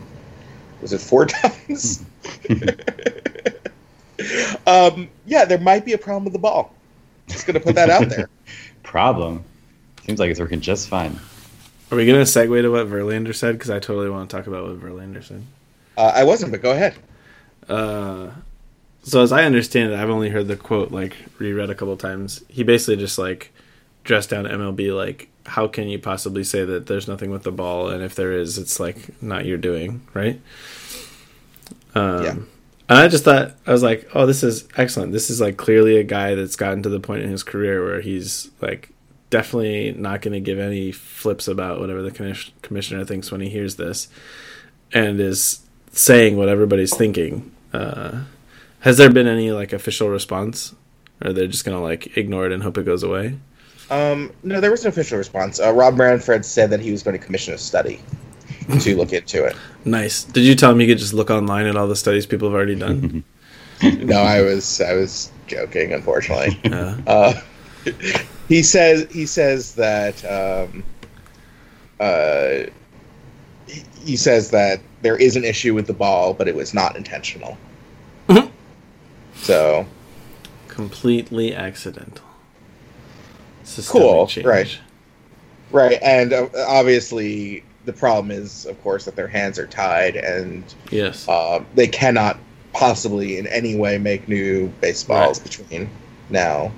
[0.83, 2.05] Was it four times?
[4.67, 6.75] um, yeah, there might be a problem with the ball.
[7.29, 8.29] Just gonna put that out there.
[8.83, 9.45] Problem.
[10.05, 11.19] Seems like it's working just fine.
[11.93, 13.53] are we gonna segue to what Verlander said?
[13.53, 15.45] Because I totally want to talk about what Verlander said.
[15.97, 16.97] Uh, I wasn't, but go ahead.
[17.69, 18.31] Uh,
[19.03, 22.43] so as I understand it, I've only heard the quote like reread a couple times.
[22.49, 23.53] He basically just like
[24.03, 27.91] dressed down MLB like, how can you possibly say that there's nothing with the ball,
[27.91, 30.41] and if there is, it's like not your doing, right?
[31.95, 32.35] Um, Yeah.
[32.91, 35.13] And I just thought I was like, oh, this is excellent.
[35.13, 38.01] This is like clearly a guy that's gotten to the point in his career where
[38.01, 38.91] he's like
[39.31, 42.11] definitely not going to give any flips about whatever the
[42.63, 44.09] commissioner thinks when he hears this,
[44.93, 45.61] and is
[45.93, 47.53] saying what everybody's thinking.
[47.73, 48.25] Uh,
[48.81, 50.75] has there been any like official response,
[51.25, 53.39] or they're just gonna like ignore it and hope it goes away?
[53.89, 55.61] Um, no, there was an official response.
[55.61, 58.01] Uh, Rob Manfred said that he was going to commission a study
[58.79, 59.57] to look into it.
[59.85, 60.25] Nice.
[60.25, 62.55] Did you tell him you could just look online at all the studies people have
[62.55, 63.25] already done?
[63.83, 65.95] No, I was I was joking.
[65.95, 66.99] Unfortunately, yeah.
[67.07, 67.41] uh,
[68.47, 70.85] he says he says that um,
[71.99, 72.69] uh,
[74.05, 77.57] he- says that there is an issue with the ball, but it was not intentional.
[78.29, 78.51] Mhm.
[79.35, 79.87] so
[80.69, 82.27] Completely accidental.
[83.65, 84.47] Systemic Cool, change.
[84.47, 84.79] right.
[85.71, 90.63] right, and uh, obviously the problem is, of course, that their hands are tied and
[90.91, 91.27] Yes.
[91.29, 92.39] uh, they cannot
[92.73, 95.49] possibly in any way make new baseballs Right.
[95.51, 95.91] between
[96.29, 96.71] now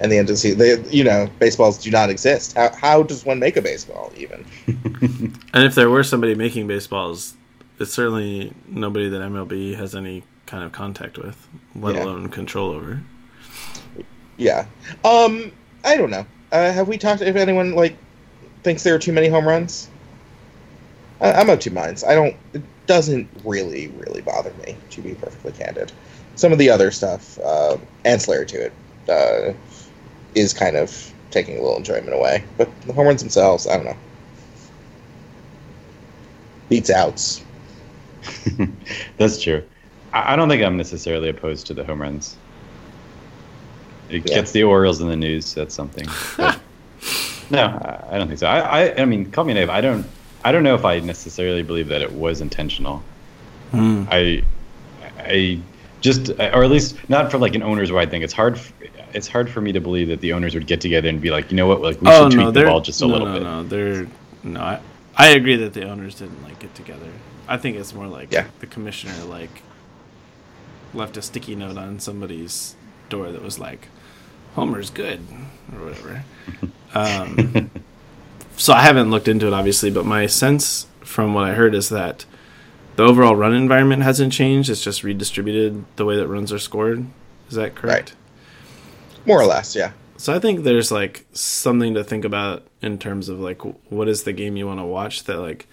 [0.00, 0.58] and the end of the season.
[0.58, 2.54] They, you know, baseballs do not exist.
[2.56, 4.44] How, how does one make a baseball even?
[5.54, 7.34] And if there were somebody making baseballs,
[7.78, 12.04] it's certainly nobody that MLB has any kind of contact with, let Yeah.
[12.04, 13.00] alone control over.
[14.36, 14.66] Yeah.
[15.04, 15.52] Um,
[15.84, 16.24] I don't know.
[16.52, 17.96] Uh, have we talked if anyone like
[18.62, 19.88] thinks there are too many home runs?
[21.22, 22.04] I, I'm of two minds.
[22.04, 22.36] I don't.
[22.54, 25.92] It doesn't really, really bother me to be perfectly candid.
[26.36, 28.74] Some of the other stuff, uh, ancillary to it,
[29.10, 29.54] uh,
[30.34, 32.44] is kind of taking a little enjoyment away.
[32.58, 33.98] But the home runs themselves, I don't know.
[36.68, 37.46] Beats outs.
[39.18, 39.68] That's true.
[40.12, 42.40] I, I don't think I'm necessarily opposed to the home runs.
[44.08, 44.34] It Yeah.
[44.34, 45.52] gets the Orioles in the news.
[45.52, 46.18] So that's something.
[46.36, 46.60] But
[47.50, 48.46] no, I, I don't think so.
[48.46, 49.70] I, I, I mean, call me naive.
[49.70, 50.14] I don't.
[50.44, 53.02] I don't know if I necessarily believe that it was intentional.
[53.70, 54.04] Hmm.
[54.10, 54.42] I,
[55.18, 55.60] I
[56.00, 58.22] just, or at least not for like an owner's wide thing.
[58.22, 58.54] It's hard.
[58.56, 58.72] f-
[59.14, 61.50] It's hard for me to believe that the owners would get together and be like,
[61.50, 63.12] you know what, like we oh should tweak no, the they're ball just a no,
[63.12, 63.42] little no, bit.
[63.42, 63.62] no.
[63.64, 64.06] They're
[64.42, 64.60] no.
[64.60, 64.80] I,
[65.16, 67.08] I agree that the owners didn't like get together.
[67.46, 68.46] I think it's more like Yeah.
[68.60, 69.62] the commissioner like
[70.94, 72.74] left a sticky note on somebody's
[73.08, 73.88] door that was like,
[74.54, 75.20] "Homer's good"
[75.74, 76.24] or whatever.
[76.94, 77.70] um,
[78.56, 81.88] so I haven't looked into it obviously, but my sense from what I heard is
[81.88, 82.24] that
[82.96, 84.68] the overall run environment hasn't changed.
[84.68, 87.06] It's just redistributed the way that runs are scored.
[87.48, 88.14] Is that correct?
[89.24, 89.92] More or less, yeah.
[90.16, 93.60] So I think there's like something to think about in terms of like
[93.90, 95.66] what is the game you want to watch that like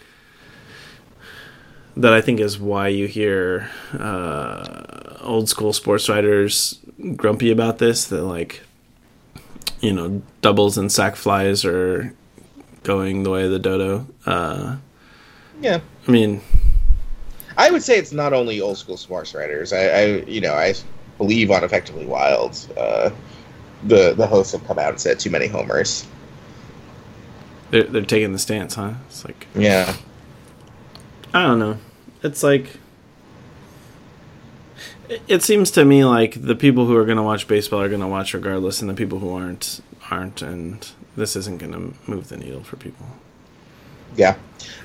[1.95, 6.79] that I think is why you hear uh, old school sports writers
[7.15, 8.61] grumpy about this that like
[9.81, 12.13] you know doubles and sac flies are
[12.83, 14.07] going the way of the dodo.
[14.25, 14.77] Uh,
[15.61, 15.79] Yeah.
[16.07, 16.41] I mean,
[17.57, 19.73] I would say it's not only old school sports writers.
[19.73, 20.73] I, I you know, I
[21.17, 23.09] believe on Effectively Wild, uh,
[23.83, 26.05] the the hosts have come out and said too many homers.
[27.71, 28.93] they're they're taking the stance, huh?
[29.07, 29.93] It's like Yeah,
[31.33, 31.77] I don't know.
[32.23, 32.77] It's like
[35.09, 37.89] it- it seems to me like the people who are going to watch baseball are
[37.89, 41.93] going to watch regardless, and the people who aren't aren't, and this isn't going to
[42.09, 43.05] move the needle for people.
[44.15, 44.35] yeah.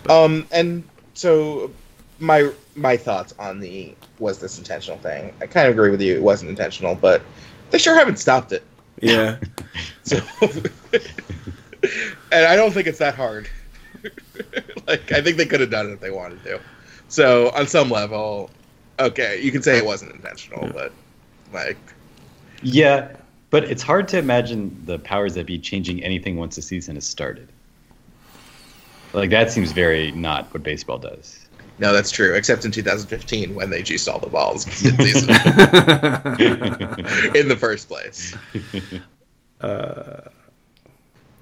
[0.08, 1.74] Um, and so
[2.18, 5.32] my my thoughts on the was this intentional thing?
[5.40, 6.14] I kind of agree with you.
[6.16, 7.28] It wasn't intentional, but
[7.70, 8.64] they sure haven't stopped it.
[9.00, 9.38] Yeah.
[10.04, 10.18] So,
[12.32, 13.48] and I don't think it's that hard.
[14.86, 16.60] like, I think they could have done it if they wanted to.
[17.08, 18.50] So, on some level,
[18.98, 20.96] okay, you can say it wasn't intentional, but
[21.52, 21.94] like,
[22.62, 23.16] Yeah,
[23.54, 27.06] but it's hard to imagine the powers that be changing anything once the season has
[27.06, 27.46] started.
[29.12, 31.46] Like that seems very not what baseball does.
[31.78, 32.34] no, that's true.
[32.34, 34.96] Except in 2015 when they juiced all the balls in
[37.46, 38.34] the first place.
[39.60, 40.22] uh,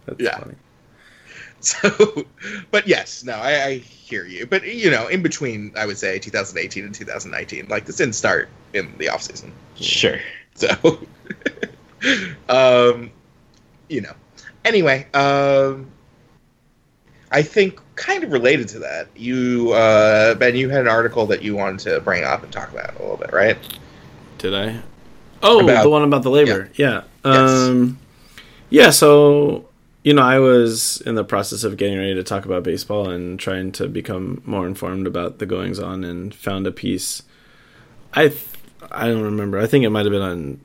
[0.04, 0.38] that's Yeah.
[0.38, 0.54] funny.
[1.60, 2.26] So,
[2.70, 4.44] but yes, no, I, I hear you.
[4.44, 8.50] But you know, in between, I would say 2018 and 2019, like this didn't start
[8.74, 9.50] in the off season.
[9.76, 10.20] Sure.
[10.54, 10.68] So,
[12.48, 13.10] um,
[13.88, 14.12] you know.
[14.64, 15.90] Anyway, um,
[17.30, 21.42] I think kind of related to that, you uh, Ben, you had an article that
[21.42, 23.58] you wanted to bring up and talk about a little bit, right?
[24.38, 24.80] Did I?
[25.42, 26.70] Oh, About- the one about the labor.
[26.74, 27.02] Yeah.
[27.24, 27.50] Yes.
[27.50, 27.98] Um,
[28.70, 28.90] yeah.
[28.90, 29.68] So
[30.02, 33.38] you know, I was in the process of getting ready to talk about baseball and
[33.38, 37.22] trying to become more informed about the goings on, and found a piece.
[38.12, 38.46] I th-
[38.90, 39.58] I don't remember.
[39.58, 40.60] I think it might have been on.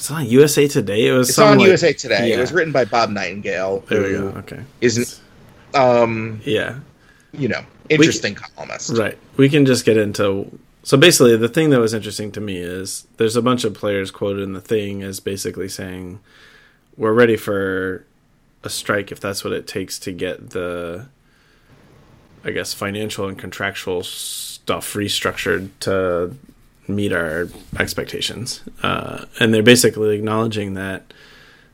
[0.00, 1.08] Was it on USA Today?
[1.08, 1.28] It was.
[1.28, 2.30] It's on like- USA Today.
[2.30, 2.36] yeah.
[2.36, 4.28] It was written by Bob Nightingale, There we go.
[4.38, 4.60] Okay.
[4.80, 5.20] isn't,
[5.74, 6.76] um, Yeah.
[7.32, 7.60] you know,
[7.90, 8.96] interesting columnist.
[8.96, 9.18] Right.
[9.36, 10.58] We can just get into.
[10.84, 14.10] So basically, the thing that was interesting to me is there's a bunch of players
[14.10, 16.20] quoted in the thing as basically saying,
[16.96, 18.06] "We're ready for
[18.64, 21.08] a strike if that's what it takes to get the,
[22.42, 26.34] I guess, financial and contractual stuff restructured to
[26.90, 27.48] meet our
[27.78, 31.12] expectations." Uh, and they're basically acknowledging that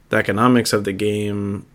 [0.08, 1.66] the economics of the game,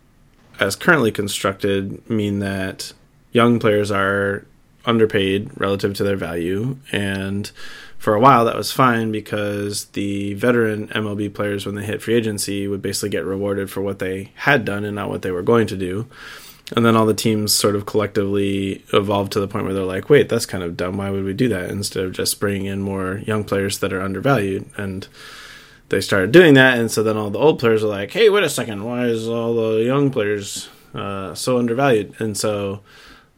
[0.60, 2.94] as currently constructed, mean that
[3.32, 4.46] young players are
[4.86, 7.52] underpaid relative to their value and
[8.00, 12.16] for a while that was fine because the veteran MLB players when they hit free
[12.16, 15.44] agency would basically get rewarded for what they had done and not what they were
[15.44, 16.08] going to do
[16.76, 20.10] and then all the teams sort of collectively evolved to the point where they're like
[20.10, 20.98] wait that's kind of dumb.
[20.98, 21.70] Why would we do that?
[21.70, 24.70] Instead of just bringing in more young players that are undervalued.
[24.78, 25.08] And
[25.90, 26.78] they started doing that.
[26.78, 28.84] And so then all the old players are like hey wait a second.
[28.84, 32.16] Why is all the young players uh, so undervalued?
[32.20, 32.82] And so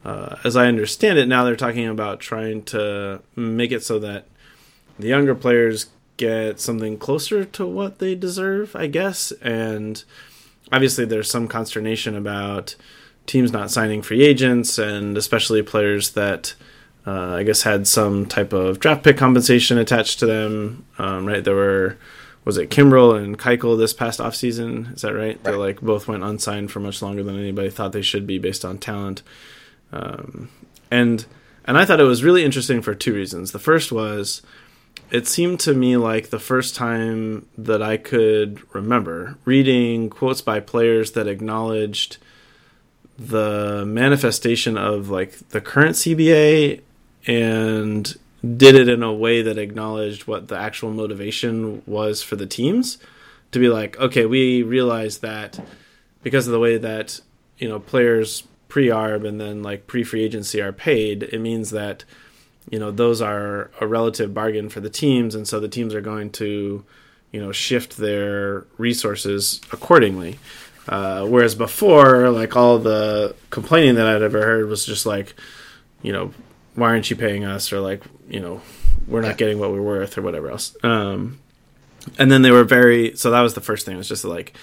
[0.05, 4.27] uh, as I understand it, now they're talking about trying to make it so that
[4.99, 9.31] the younger players get something closer to what they deserve, I guess.
[9.41, 10.03] And
[10.71, 12.75] obviously, there's some consternation about
[13.25, 16.55] teams not signing free agents, and especially players that
[17.05, 20.85] uh, I guess had some type of draft pick compensation attached to them.
[20.97, 21.43] Um, right?
[21.43, 21.97] There were.
[22.45, 24.93] Was it Kimbrel and Keuchel this past offseason?
[24.95, 25.41] Is that right?
[25.45, 25.59] They Right.
[25.59, 28.77] like both went unsigned for much longer than anybody thought they should be based on
[28.79, 29.23] talent.
[29.93, 30.49] Um,
[30.91, 31.25] and
[31.65, 33.53] and I thought it was really interesting for two reasons.
[33.53, 34.41] The first was
[35.09, 40.59] it seemed to me like the first time that I could remember reading quotes by
[40.59, 42.17] players that acknowledged
[43.17, 46.81] the manifestation of like the current CBA
[47.27, 48.15] and
[48.57, 52.97] did it in a way that acknowledged what the actual motivation was for the teams
[53.51, 55.57] to be like okay we realize that
[56.23, 57.21] because of the way that
[57.59, 62.03] you know players pre-arb and then like pre-free agency are paid it means that
[62.69, 65.35] you know those are a relative bargain for the teams.
[65.35, 66.83] And so the teams are going to
[67.31, 70.39] you know shift their resources accordingly
[70.89, 75.33] uh, whereas before like all the complaining that i'd ever heard was just like
[76.01, 76.31] you know
[76.75, 78.61] why aren't you paying us or like you know
[79.07, 79.33] we're not Yeah.
[79.35, 81.39] getting what we're worth or whatever else um,
[82.19, 84.53] and then they were very so that was the first thing it was just like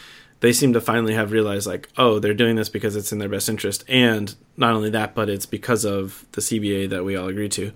[0.40, 3.28] they seem to finally have realized like oh they're doing this because it's in their
[3.28, 7.28] best interest and not only that but it's because of the cba that we all
[7.28, 7.72] agreed to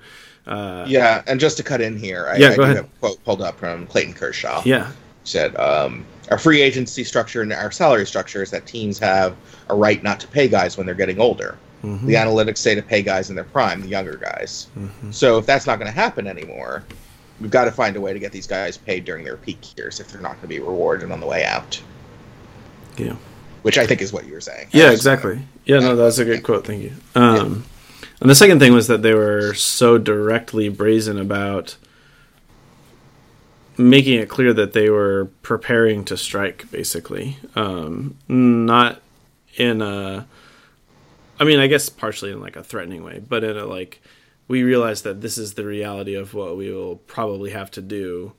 [0.46, 2.87] uh, Yeah, and just to cut in here, I, Yeah, I go ahead.
[3.00, 4.61] quote pulled up from Clayton Kershaw.
[4.66, 4.92] yeah
[5.24, 9.37] said um, our free agency structure and our salary structure is that teams have
[9.68, 11.56] a right not to pay guys when they're getting older.
[11.84, 12.06] Mhm.
[12.06, 14.68] The analytics say to pay guys in their prime, the younger guys.
[14.78, 15.12] Mhm.
[15.12, 16.82] So if that's not going to happen anymore,
[17.40, 20.00] we've got to find a way to get these guys paid during their peak years
[20.00, 21.79] if they're not going to be rewarded on the way out.
[22.96, 23.16] Yeah.
[23.62, 24.68] Which I think is what you were saying.
[24.72, 25.40] Yeah, exactly.
[25.64, 26.66] Yeah, no, that's a good quote.
[26.66, 26.92] Thank you.
[27.14, 27.64] Um,
[28.20, 31.77] And the second thing was that they were so directly brazen about
[33.77, 37.38] making it clear that they were preparing to strike, basically.
[37.54, 39.00] Um, not
[39.56, 40.27] in a,
[41.38, 44.00] I mean, I guess partially in like a threatening way, but in a like,
[44.46, 48.33] we realize that this is the reality of what we will probably have to do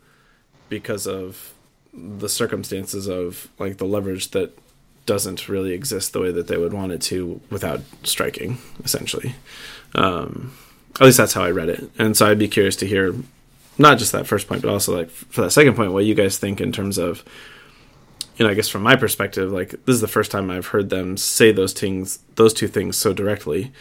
[0.69, 1.53] because of
[1.93, 4.57] the circumstances of like the leverage that
[5.05, 9.36] doesn't really exist the way that they would want it to without striking, essentially.
[9.93, 10.55] Um,
[10.95, 11.89] at least that's how I read it.
[11.97, 13.13] And so I'd be curious to hear
[13.78, 16.38] not just that first point, but also like for that second point, what you guys
[16.38, 17.23] think in terms of
[18.38, 20.89] you know, I guess from my perspective, like this is the first time I've heard
[20.89, 23.71] them say those things, those two things so directly.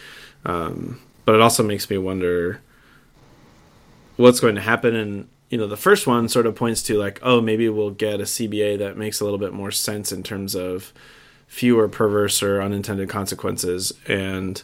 [0.45, 2.61] Um, but it also makes me wonder
[4.15, 4.95] what's going to happen.
[4.95, 8.21] And you know, the first one sort of points to like, oh, maybe we'll get
[8.21, 10.93] a CBA that makes a little bit more sense in terms of
[11.47, 14.63] fewer perverse or unintended consequences, and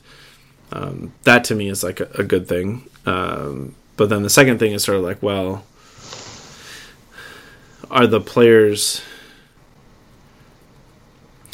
[0.72, 2.90] um, that to me is like a, a good thing.
[3.06, 5.64] Um, but then the second thing is sort of like, well,
[7.92, 9.04] are the players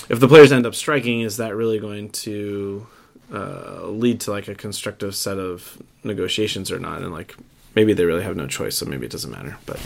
[0.07, 2.87] if the players end up striking, is that really going to
[3.33, 7.01] uh, lead to like a constructive set of negotiations or not?
[7.01, 7.35] And like
[7.75, 9.57] maybe they really have no choice, so maybe it doesn't matter.
[9.65, 9.81] But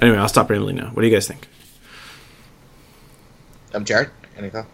[0.00, 0.88] anyway, I'll stop rambling now.
[0.88, 1.46] What do you guys think?
[3.72, 4.66] Um, Jared, any thought?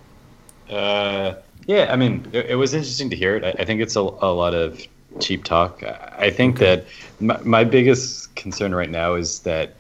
[0.71, 1.35] Uh,
[1.67, 3.45] yeah, I mean, it, it, was interesting to hear it.
[3.45, 4.81] I, I think it's a, a, lot of
[5.19, 5.83] cheap talk.
[5.83, 6.77] I think okay.
[6.77, 6.87] that
[7.21, 9.75] my, my biggest concern right now is that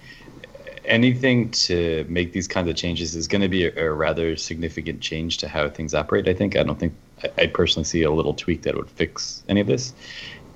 [0.84, 5.00] anything to make these kinds of changes is going to be a, a, rather significant
[5.00, 6.28] change to how things operate.
[6.28, 6.56] I think.
[6.56, 9.66] I don't think I, I, personally see a little tweak that would fix any of
[9.66, 9.94] this,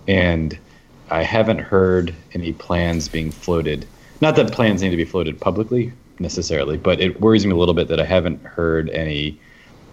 [0.09, 0.59] and
[1.11, 3.87] I haven't heard any plans being floated.
[4.20, 7.75] Not that plans need to be floated publicly necessarily, but it worries me a little
[7.75, 9.39] bit that I haven't heard any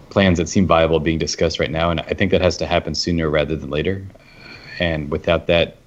[0.09, 2.95] plans that seem viable being discussed right now, and I think that has to happen
[2.95, 4.05] sooner rather than later.
[4.79, 5.77] And without that,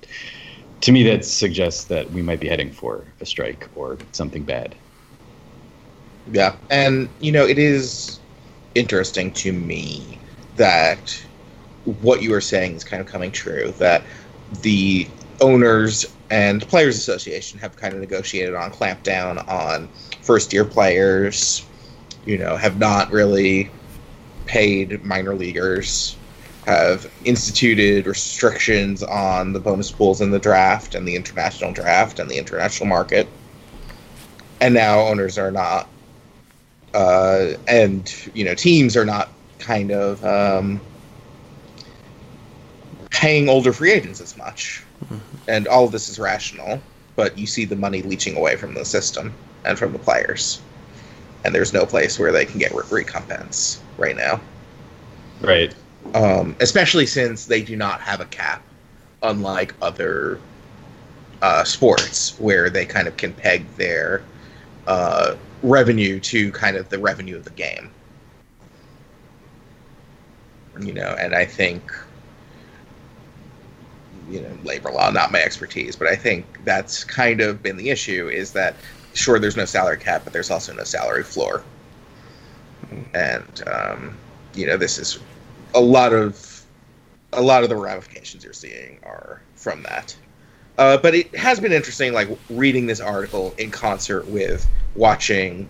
[0.83, 4.75] to me, that suggests that we might be heading for a strike or something bad.
[6.33, 8.21] Yeah, and you know, it is
[8.75, 10.19] interesting to me
[10.57, 11.25] that
[12.01, 13.73] what you are saying is kind of coming true.
[13.79, 14.03] That
[14.63, 15.09] the
[15.41, 19.89] owners and players association have kind of negotiated on clampdown on
[20.23, 21.65] first year players.
[22.27, 23.71] You know, have not really
[24.47, 26.17] paid minor leaguers
[26.67, 32.31] have instituted restrictions on the bonus pools in the draft and the international draft and
[32.31, 33.29] the international market.
[34.61, 35.89] And now owners are not,
[36.95, 40.81] uh, and you know, teams are not kind of um,
[43.11, 44.83] paying older free agents as much.
[45.05, 45.19] Mm-hmm.
[45.49, 46.81] And all of this is rational,
[47.15, 49.35] but you see the money leaching away from the system
[49.67, 50.63] and from the players.
[51.45, 54.41] And there's no place where they can get recompense right now.
[55.43, 55.75] Right
[56.13, 58.63] um, especially since they do not have a cap,
[59.23, 60.39] unlike other
[61.43, 64.23] uh, sports where they kind of can peg their
[64.87, 67.91] uh, revenue to kind of the revenue of the game.
[70.81, 71.93] You know, and I think
[74.29, 77.91] you know labor law not my expertise but i think that's kind of been the
[77.91, 78.75] issue is that
[79.13, 81.63] sure there's no salary cap but there's also no salary floor
[83.15, 84.17] and um,
[84.55, 85.19] you know this is
[85.75, 86.65] a lot of
[87.33, 90.17] a lot of the ramifications you're seeing are from that.
[90.79, 94.67] Uh, but it has been interesting, like reading this article in concert with
[94.97, 95.69] watching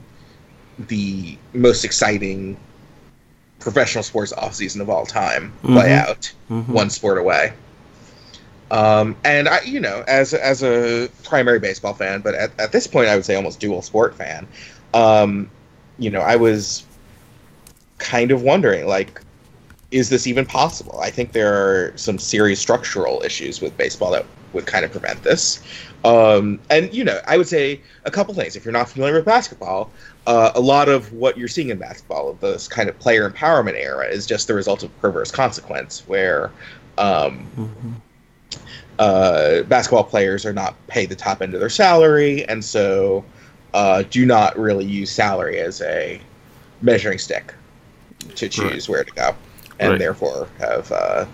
[0.78, 2.56] the most exciting
[3.60, 5.74] professional sports offseason of all time mm-hmm.
[5.74, 6.72] play out, mm-hmm.
[6.72, 7.52] one sport away.
[8.70, 12.86] Um, and I, you know, as as a primary baseball fan, but at, at this
[12.86, 14.46] point, I would say almost dual sport fan.
[14.94, 15.50] Um,
[15.98, 16.84] you know, I was
[17.98, 19.20] kind of wondering, like,
[19.94, 20.98] is this even possible?
[21.00, 25.22] I think there are some serious structural issues with baseball that would kind of prevent
[25.22, 25.62] this.
[26.04, 28.56] Um, and you know, I would say a couple things.
[28.56, 29.92] If you're not familiar with basketball,
[30.26, 33.76] uh, a lot of what you're seeing in basketball, of this kind of player empowerment
[33.76, 36.50] era, is just the result of perverse consequence, where
[36.98, 37.92] um, mm-hmm.
[38.98, 43.24] uh, basketball players are not paid the top end of their salary, and so
[43.74, 46.20] uh, do not really use salary as a
[46.82, 47.54] measuring stick
[48.34, 48.92] to choose right.
[48.92, 49.36] where to go
[49.78, 49.98] and right.
[49.98, 51.26] therefore have uh,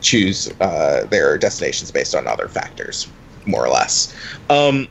[0.00, 3.08] choose uh, their destinations based on other factors,
[3.46, 4.14] more or less.
[4.50, 4.88] Um,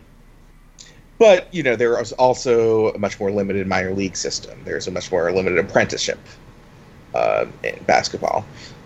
[1.18, 4.60] but you know, there is also a much more limited minor league system.
[4.66, 6.20] There's a much more limited apprenticeship
[7.14, 8.46] uh, in basketball.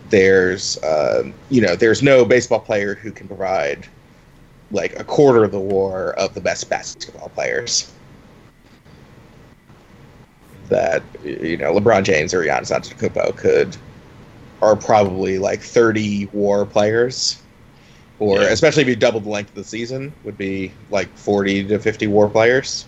[0.09, 3.87] There's uh, you know, there's no baseball player who can provide
[4.71, 7.91] like a quarter of the war of the best basketball players
[10.69, 13.77] that you know LeBron James or Giannis Antetokounmpo could
[14.61, 17.41] are probably like 30 war players.
[18.19, 18.47] Or yeah.
[18.47, 22.07] especially if you double the length of the season would be like 40 to 50
[22.07, 22.85] war players.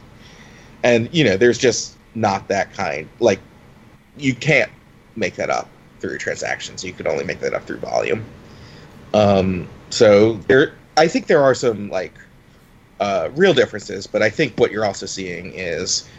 [0.83, 3.09] And you know there's just not that kind.
[3.19, 3.39] Like
[4.17, 4.71] you can't
[5.15, 6.83] make that up through transactions.
[6.83, 8.23] You can only make that up through volume.
[9.13, 12.13] Um so there i think there are some like
[12.99, 16.09] uh, real differences but i think what you're also seeing is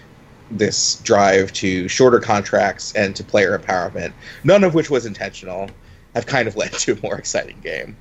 [0.51, 4.13] this drive to shorter contracts and to player empowerment,
[4.45, 5.71] none of which was intentional,
[6.15, 7.97] have kind of led to a more exciting game.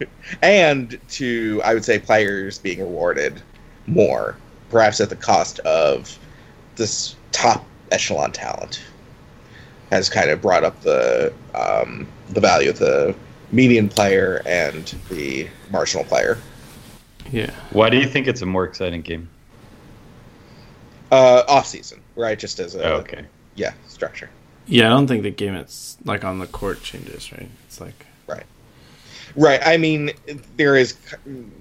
[0.42, 3.40] and to, I would say, players being rewarded
[3.86, 4.36] more,
[4.70, 6.18] perhaps at the cost of
[6.76, 8.82] this top echelon talent
[9.90, 13.14] has kind of brought up the um, the value of the
[13.52, 16.38] median player and the marginal player.
[17.30, 17.50] Yeah.
[17.70, 19.28] Why do you think it's a more exciting game?
[21.10, 22.38] Uh, off season, right?
[22.38, 23.24] Just as a Oh, okay.
[23.54, 24.28] yeah structure.
[24.66, 27.48] Yeah, I don't think the game it's like on the court changes, right?
[27.66, 28.44] It's like right,
[29.36, 29.60] Right.
[29.64, 30.10] I mean,
[30.56, 30.96] there is,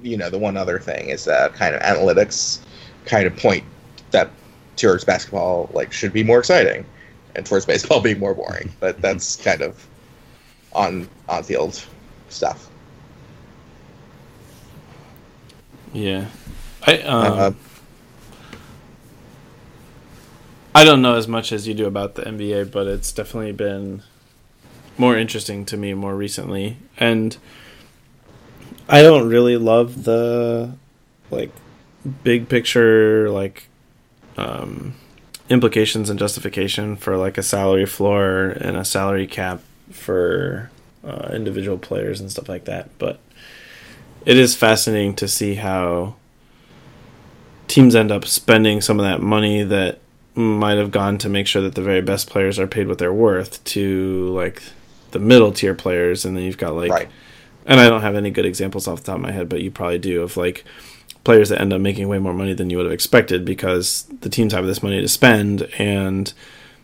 [0.01, 2.59] you know, the one other thing is that kind of analytics
[3.05, 3.63] kind of point
[4.11, 4.31] that
[4.77, 6.85] towards basketball like should be more exciting,
[7.35, 8.71] and towards baseball being more boring.
[8.79, 9.87] But that's kind of
[10.73, 11.85] on on field
[12.29, 12.69] stuff.
[15.93, 16.29] yeah.
[16.87, 17.51] I um, Uh,
[20.75, 24.03] I don't know as much as you do about the NBA, but it's definitely been
[24.97, 26.75] more interesting to me more recently.
[26.97, 27.37] And
[28.89, 30.73] I don't really love the
[31.31, 31.51] like
[32.25, 33.67] big picture like
[34.37, 34.93] um
[35.47, 39.61] implications and justification for like a salary floor and a salary cap
[39.91, 40.69] for
[41.05, 42.89] uh, individual players and stuff like that.
[42.99, 43.21] But
[44.25, 46.15] it is fascinating to see how
[47.69, 49.99] teams end up spending some of that money that
[50.35, 53.13] might have gone to make sure that the very best players are paid what they're
[53.13, 54.61] worth to like
[55.11, 57.09] the middle tier players and then you've got like right.
[57.65, 59.71] and I don't have any good examples off the top of my head, but you
[59.71, 60.65] probably do of like
[61.23, 64.29] players that end up making way more money than you would have expected because the
[64.29, 66.33] teams have this money to spend and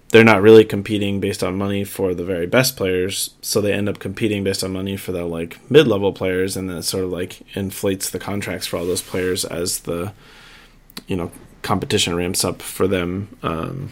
[0.09, 3.87] they're not really competing based on money for the very best players, so they end
[3.87, 7.03] up competing based on money for the like mid level players and then it sort
[7.03, 10.13] of like inflates the contracts for all those players as the
[11.07, 11.31] you know
[11.61, 13.91] competition ramps up for them um,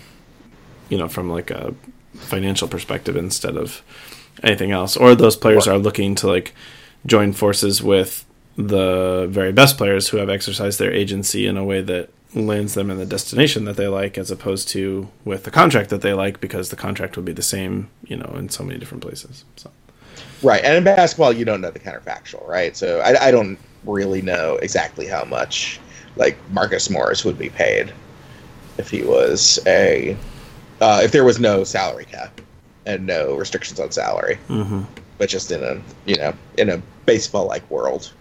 [0.89, 1.73] you know from like a
[2.13, 3.81] financial perspective instead of
[4.43, 6.53] anything else or those players are looking to like
[7.05, 11.81] join forces with the very best players who have exercised their agency in a way
[11.81, 15.89] that lands them in the destination that they like as opposed to with the contract
[15.89, 18.77] that they like because the contract would be the same you know in so many
[18.77, 19.71] different places so
[20.41, 20.63] Right.
[20.63, 22.75] And in basketball, you don't know the counterfactual, right?
[22.75, 25.79] So I, I don't really know exactly how much
[26.15, 27.93] like Marcus Morris would be paid
[28.77, 30.17] if he was a
[30.81, 32.39] uh, if there was no salary cap
[32.85, 34.81] and no restrictions on salary, mm-hmm.
[35.17, 38.11] but just in a you know in a baseball like world.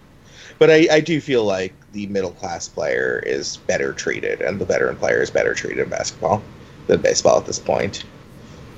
[0.57, 4.65] But I, I do feel like the middle class player is better treated, and the
[4.65, 6.43] veteran player is better treated in basketball
[6.87, 8.03] than baseball at this point.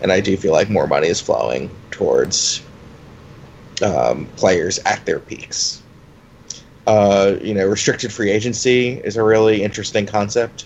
[0.02, 2.62] And I do feel like more money is flowing towards
[3.84, 5.81] um, players at their peaks.
[6.88, 10.66] Uh, you know, restricted free agency is a really interesting concept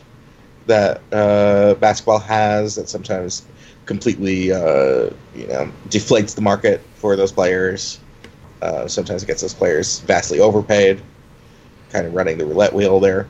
[0.66, 3.46] that uh, basketball has that sometimes
[3.86, 8.00] completely, uh, you know, deflates the market for those players.
[8.62, 11.02] Uh, sometimes it gets those players vastly overpaid,
[11.92, 13.28] kind of running the roulette wheel there.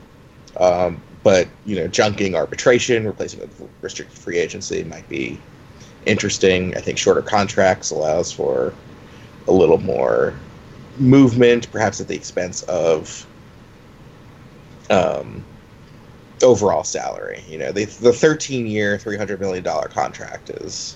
[0.57, 5.39] Um, but you know, junking arbitration, replacing it with restricted free agency might be
[6.05, 6.77] interesting.
[6.77, 8.73] I think shorter contracts allows for
[9.47, 10.36] a little more
[10.97, 13.25] movement, perhaps at the expense of
[14.89, 15.43] um,
[16.43, 17.43] overall salary.
[17.47, 20.95] You know, the the 13 year, 300 million dollar contract is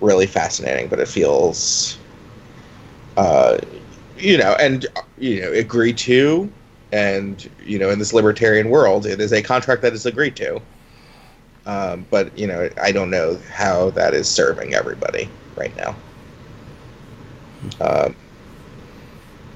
[0.00, 1.96] really fascinating, but it feels,
[3.16, 3.58] uh,
[4.18, 4.86] you know, and
[5.18, 6.50] you know, agreed to,
[6.92, 10.60] and you know, in this libertarian world, it is a contract that is agreed to.
[11.64, 15.94] Um, but you know, I don't know how that is serving everybody right now.
[17.80, 18.16] Um,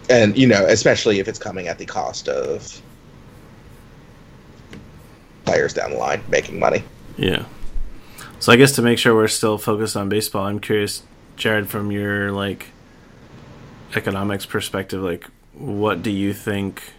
[0.09, 2.81] and you know, especially if it's coming at the cost of
[5.45, 6.83] players down the line making money.
[7.17, 7.45] Yeah.
[8.39, 11.03] So I guess to make sure we're still focused on baseball, I'm curious,
[11.37, 12.67] Jared, from your like
[13.95, 16.93] economics perspective, like what do you think?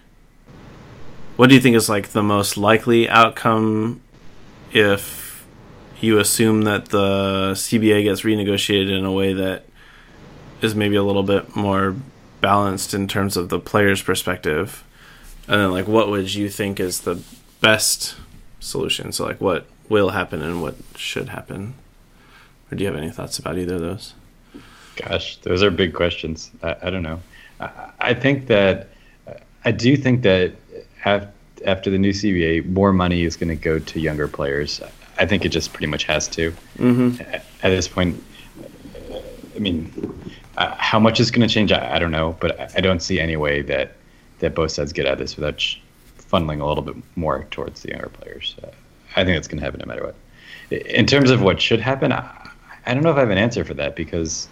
[1.36, 4.02] What do you think is like the most likely outcome
[4.74, 5.46] if
[6.00, 9.66] you assume that the CBA gets renegotiated in a way that
[10.62, 11.96] is maybe a little bit more
[12.42, 14.84] balanced in terms of the player's perspective?
[15.48, 17.22] And then, like, what would you think is the
[17.62, 18.16] best
[18.60, 19.12] solution?
[19.12, 21.74] So, like, what will happen and what should happen?
[22.72, 24.14] Or do you have any thoughts about either of those?
[24.98, 26.52] Gosh, those are big questions.
[26.62, 27.22] I, I don't know.
[27.60, 27.70] I,
[28.00, 28.90] I think that
[29.64, 30.54] I do think that
[31.06, 31.28] af-
[31.66, 34.82] after the new CBA, more money is going to go to younger players.
[35.18, 36.52] I think it just pretty much has to.
[36.78, 37.22] Mm-hmm.
[37.32, 38.24] At this point,
[39.56, 39.92] I mean,
[40.58, 41.72] uh, how much is going to change?
[41.72, 43.94] I, I don't know, but I, I don't see any way that
[44.40, 45.78] that both sides get out of this without sh-
[46.20, 48.56] funneling a little bit more towards the younger players.
[48.64, 48.68] Uh,
[49.16, 50.16] I think that's going to happen no matter what.
[50.96, 52.50] In terms of what should happen, I,
[52.86, 54.48] I don't know if I have an answer for that because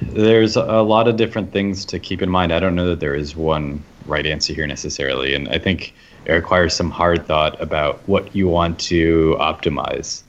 [0.00, 2.52] there's a lot of different things to keep in mind.
[2.52, 5.94] I don't know that there is one right answer here necessarily, and I think
[6.24, 10.22] it requires some hard thought about what you want to optimize,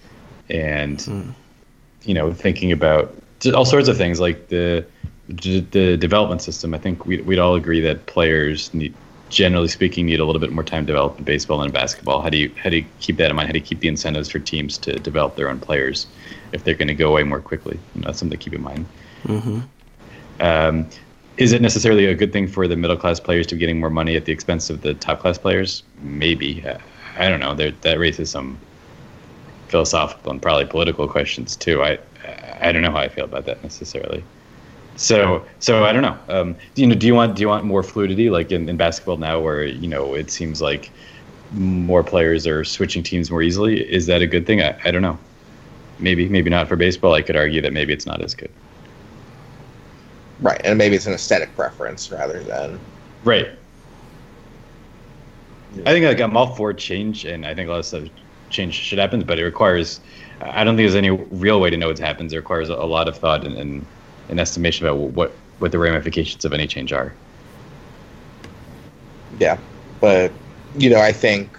[0.50, 1.30] and Hmm.
[2.04, 3.16] you know, thinking about
[3.48, 4.86] all sorts of things like the
[5.28, 6.74] the, development system.
[6.74, 8.94] I think we'd, we'd all agree that players need,
[9.30, 12.22] generally speaking, need a little bit more time to develop in baseball than in basketball.
[12.22, 13.48] How do you how do you keep that in mind?
[13.48, 16.08] How do you keep the incentives for teams to develop their own players
[16.52, 17.80] if they're going to go away more quickly?
[17.96, 18.86] You know, that's something to keep in mind.
[19.24, 19.60] hmm
[20.40, 20.90] Um,
[21.38, 23.90] is it necessarily a good thing for the middle class players to be getting more
[23.90, 25.82] money at the expense of the top class players?
[26.02, 26.64] Maybe.
[26.64, 26.78] Uh,
[27.18, 27.56] I don't know.
[27.56, 28.60] There, that raises some
[29.68, 31.82] philosophical and probably political questions too.
[31.82, 31.98] I
[32.62, 34.24] I don't know how I feel about that necessarily.
[34.96, 36.18] So so I don't know.
[36.30, 36.96] Um, you know?
[36.96, 39.88] Do you want do you want more fluidity like in, in basketball now, where you
[39.88, 40.92] know it seems like
[41.52, 43.82] more players are switching teams more easily?
[43.82, 44.62] Is that a good thing?
[44.62, 45.18] I, I don't know.
[46.00, 47.14] Maybe maybe not for baseball.
[47.14, 48.52] I could argue that maybe it's not as good.
[50.40, 52.80] Right, and maybe it's an aesthetic preference rather than
[53.24, 53.48] Right.
[55.86, 58.04] I think like I'm all for change, and I think a lot of stuff
[58.50, 60.00] change should happen, but it requires.
[60.42, 62.34] I don't think there's any real way to know what happens.
[62.34, 63.86] It requires a, a lot of thought and, and
[64.30, 67.14] an estimation about what what the ramifications of any change are.
[69.40, 69.58] Yeah,
[70.02, 70.32] but
[70.78, 71.58] you know, I think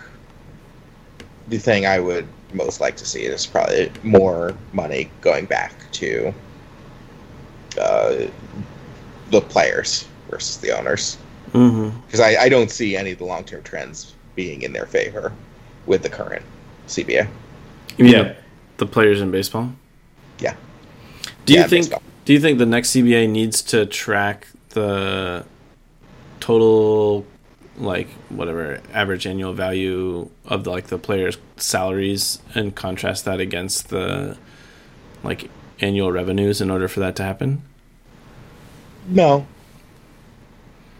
[1.48, 6.32] the thing I would most like to see is probably more money going back to
[7.80, 8.26] uh,
[9.30, 11.16] the players versus the owners,
[12.06, 15.32] because I, I don't see any of the long term trends being in their favor
[15.86, 16.44] with the current
[16.88, 17.26] CBA.
[17.96, 18.34] You Yeah.
[18.78, 19.72] The, players in baseball?
[20.38, 20.56] Yeah.
[21.46, 21.90] Do you Yeah, think?
[21.90, 22.02] baseball.
[22.24, 25.46] Do you think the next CBA needs to track the
[26.40, 27.32] total,
[27.76, 33.90] like whatever average annual value of the, like the players' salaries, and contrast that against
[33.90, 34.38] the
[35.22, 35.50] like
[35.80, 37.64] annual revenues in order for that to happen?
[39.06, 39.46] No.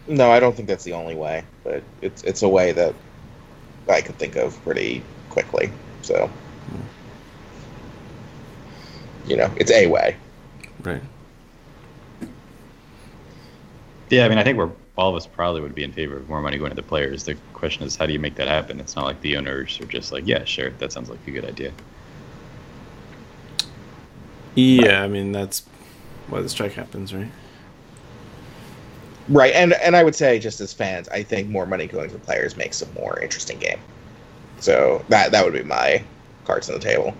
[0.07, 2.93] No, I don't think that's the only way, but it's it's a way that
[3.89, 5.71] I could think of pretty quickly.
[6.01, 6.31] So,
[6.69, 6.87] hmm.
[9.25, 10.15] You know, it's a way.
[10.81, 11.01] Right.
[14.09, 16.29] Yeah, I mean, I think we're all of us probably would be in favor of
[16.29, 17.23] more money going to the players.
[17.23, 18.79] The question is, how do you make that happen?
[18.79, 21.45] It's not like the owners are just like, yeah, sure, that sounds like a good
[21.45, 21.73] idea.
[24.55, 25.63] Yeah, I mean that's
[26.27, 27.29] why the strike happens, right?
[29.27, 32.13] Right, and and I would say just as fans, I think more money going to
[32.13, 33.79] the players makes a more interesting game.
[34.59, 36.03] So that that would be my
[36.45, 37.13] cards on the table.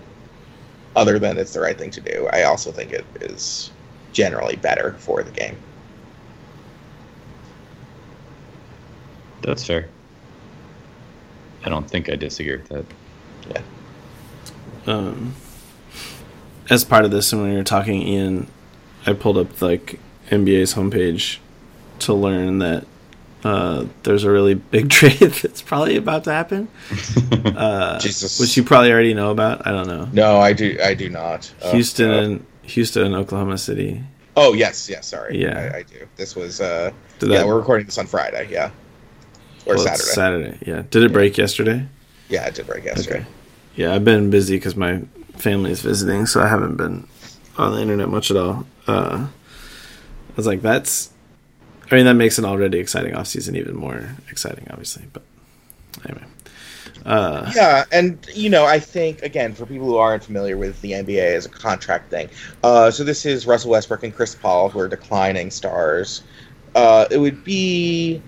[0.96, 3.70] Other than it's the right thing to do, I also think it is
[4.12, 5.56] generally better for the game.
[9.42, 9.88] That's fair.
[11.64, 12.84] I don't think I disagree with that.
[13.50, 14.92] Yeah.
[14.92, 15.34] um,
[16.70, 18.48] as part of this, and when we were talking, Ian,
[19.04, 21.38] I pulled up like NBA's homepage
[22.00, 22.86] to learn that
[23.46, 26.68] uh, there's a really big trade that's probably about to happen,
[27.56, 28.40] uh, Jesus.
[28.40, 29.66] which you probably already know about.
[29.66, 30.08] I don't know.
[30.12, 31.52] No, I do I do not.
[31.62, 34.02] Oh, Houston uh, and Houston and Oklahoma City.
[34.36, 35.06] Oh yes, yes.
[35.06, 35.40] Sorry.
[35.40, 35.70] Yeah.
[35.74, 36.06] I, I do.
[36.16, 36.60] This was.
[36.60, 38.48] uh Did Yeah, that- we're recording this on Friday.
[38.50, 38.70] Yeah,
[39.66, 40.02] or well, Saturday.
[40.12, 40.58] Saturday.
[40.66, 40.82] Yeah.
[40.90, 41.86] Did it break yesterday?
[42.28, 43.20] Yeah, it did break yesterday.
[43.20, 43.26] Okay.
[43.76, 45.02] Yeah, I've been busy because my
[45.36, 47.06] family's visiting, so I haven't been
[47.58, 48.66] on the internet much at all.
[48.86, 51.10] Uh, I was like, that's.
[51.90, 55.04] I mean, that makes an already exciting off season even more exciting, obviously.
[55.12, 55.22] But
[56.08, 56.24] anyway,
[57.04, 60.92] uh, Yeah, and you know, I think again for people who aren't familiar with the
[60.92, 62.28] NBA as a contract thing,
[62.64, 66.22] uh, so this is Russell Westbrook and Chris Paul who are declining stars.
[66.74, 68.20] Uh, it would be,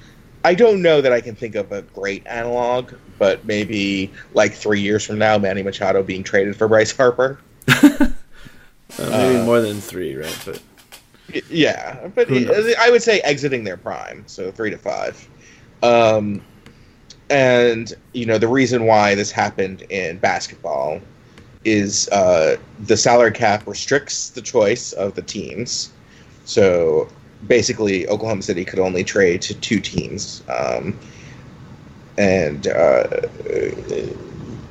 [0.45, 4.81] I don't know that I can think of a great analog, but maybe like three
[4.81, 7.41] years from now, Manny Machado being traded for Bryce Harper.
[7.69, 8.09] uh,
[8.99, 10.43] maybe Uh, more than three, right?
[10.47, 10.63] But
[11.51, 12.31] Yeah, but
[12.79, 15.29] I would say exiting their prime, so three to five.
[15.83, 16.43] Um,
[17.31, 21.01] and you know the reason why this happened in basketball
[21.65, 25.91] is uh, the salary cap restricts the choice of the teams.
[26.45, 27.09] So
[27.47, 30.99] basically, Oklahoma City could only trade to two teams, um,
[32.17, 33.07] and uh,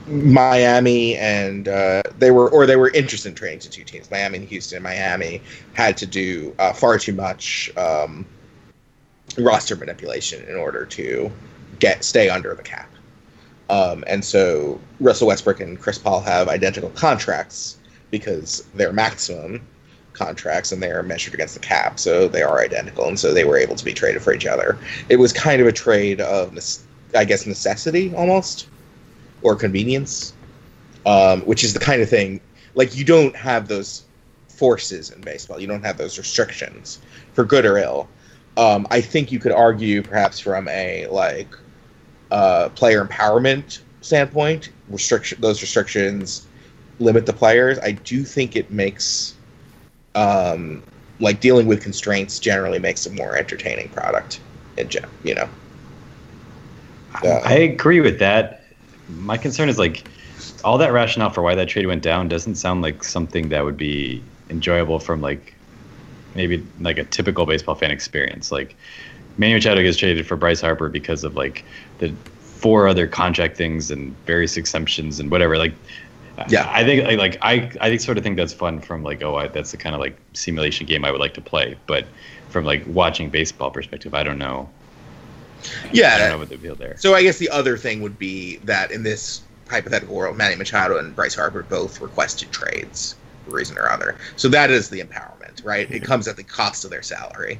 [0.08, 4.10] Miami and uh, they were or they were interested in trading to two teams.
[4.10, 4.82] Miami and Houston.
[4.82, 5.42] Miami
[5.74, 8.26] had to do uh, far too much um,
[9.38, 11.32] roster manipulation in order to
[11.80, 12.90] get stay under the cap.
[13.70, 17.78] Um, and so Russell Westbrook and Chris Paul have identical contracts
[18.12, 19.66] because they're maximum
[20.14, 23.44] contracts and they are measured against the cap, so they are identical, and so they
[23.44, 24.78] were able to be traded for each other.
[25.10, 26.58] It was kind of a trade of,
[27.14, 28.68] I guess, necessity almost,
[29.42, 30.34] or convenience,
[31.06, 32.42] um, which is the kind of thing
[32.78, 34.04] like you don't have those
[34.48, 35.60] forces in baseball.
[35.60, 37.00] You don't have those restrictions
[37.34, 38.08] for good or ill.
[38.56, 41.50] Um, I think you could argue, perhaps from a like
[42.32, 46.48] uh, player empowerment standpoint, restriction those restrictions
[47.00, 47.78] limit the players.
[47.80, 49.36] I do think it makes
[50.16, 50.82] um,
[51.20, 54.40] like dealing with constraints generally makes a more entertaining product.
[54.78, 55.50] In gen, you know.
[57.24, 58.64] Uh, I agree with that.
[59.10, 60.08] My concern is like
[60.64, 63.78] all that rationale for why that trade went down doesn't sound like something that would
[63.78, 65.54] be enjoyable from like
[66.36, 68.52] maybe like a typical baseball fan experience.
[68.52, 68.76] Like
[69.38, 71.64] Manny Machado gets traded for Bryce Harper because of like
[72.00, 75.58] the four other contract things and various exemptions and whatever.
[75.58, 75.74] Like,
[76.50, 79.36] yeah, I think like, I I think sort of think that's fun from like oh
[79.36, 81.76] I, that's the kind of like simulation game I would like to play.
[81.88, 82.06] But
[82.50, 84.70] from like watching baseball perspective, I don't know.
[85.92, 86.98] Yeah, I don't know what the appeal there.
[86.98, 90.98] So I guess the other thing would be that in this hypothetical world, Manny Machado
[90.98, 94.18] and Bryce Harper both requested trades for reason or other.
[94.36, 95.90] So that is the empowerment, right?
[95.92, 97.60] It comes at the cost of their salary,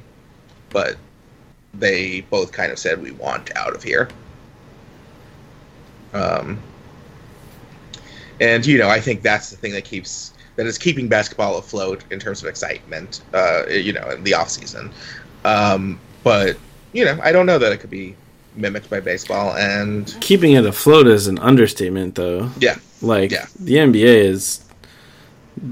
[0.70, 0.96] but
[1.74, 4.08] they both kind of said we want out of here.
[6.12, 6.58] Um,
[8.40, 12.04] and you know, I think that's the thing that keeps that is keeping basketball afloat
[12.10, 13.20] in terms of excitement.
[13.34, 14.92] Uh, you know, in the off season.
[15.44, 16.56] Um, but
[16.92, 18.16] you know, I don't know that it could be
[18.56, 19.56] mimicked by baseball.
[19.56, 22.50] And keeping it afloat is an understatement, though.
[22.58, 23.46] Yeah, like yeah.
[23.58, 24.64] the NBA is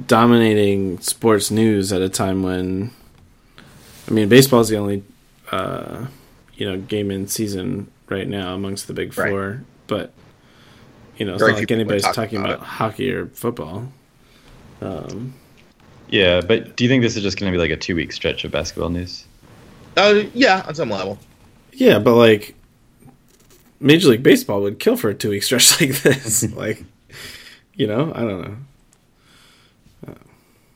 [0.07, 2.91] dominating sports news at a time when,
[4.09, 5.03] I mean, baseball is the only,
[5.51, 6.07] uh,
[6.55, 9.51] you know, game in season right now amongst the big four.
[9.51, 9.61] Right.
[9.87, 10.13] But
[11.17, 13.91] you know, it's Very not like anybody's talking about, about hockey or football.
[14.81, 15.35] Um,
[16.09, 18.13] yeah, but do you think this is just going to be like a two week
[18.13, 19.25] stretch of basketball news?
[19.97, 21.19] Uh, yeah, on some level.
[21.73, 22.55] Yeah, but like
[23.81, 26.51] Major League Baseball would kill for a two week stretch like this.
[26.57, 26.85] like,
[27.75, 28.57] you know, I don't know.
[30.09, 30.15] Uh,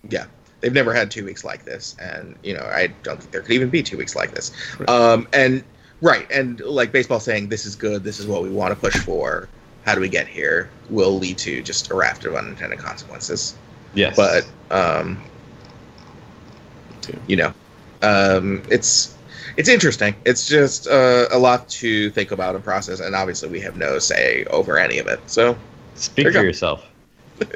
[0.09, 0.27] yeah,
[0.61, 3.53] they've never had two weeks like this, and you know, I don't think there could
[3.53, 4.53] even be two weeks like this.
[4.79, 4.89] Right.
[4.89, 5.64] Um, and
[6.01, 8.97] right, and like baseball saying this is good, this is what we want to push
[8.97, 9.49] for.
[9.87, 10.71] How do we get here?
[10.91, 13.57] Will lead to just a raft of unintended consequences.
[13.95, 15.23] Yes, but um,
[17.27, 17.55] you know,
[18.03, 19.16] um, it's
[19.57, 20.14] it's interesting.
[20.24, 23.98] It's just uh, a lot to think about and process, and obviously we have no
[23.98, 25.20] say over any of it.
[25.26, 25.57] So
[25.94, 26.40] speak for go.
[26.40, 26.86] yourself.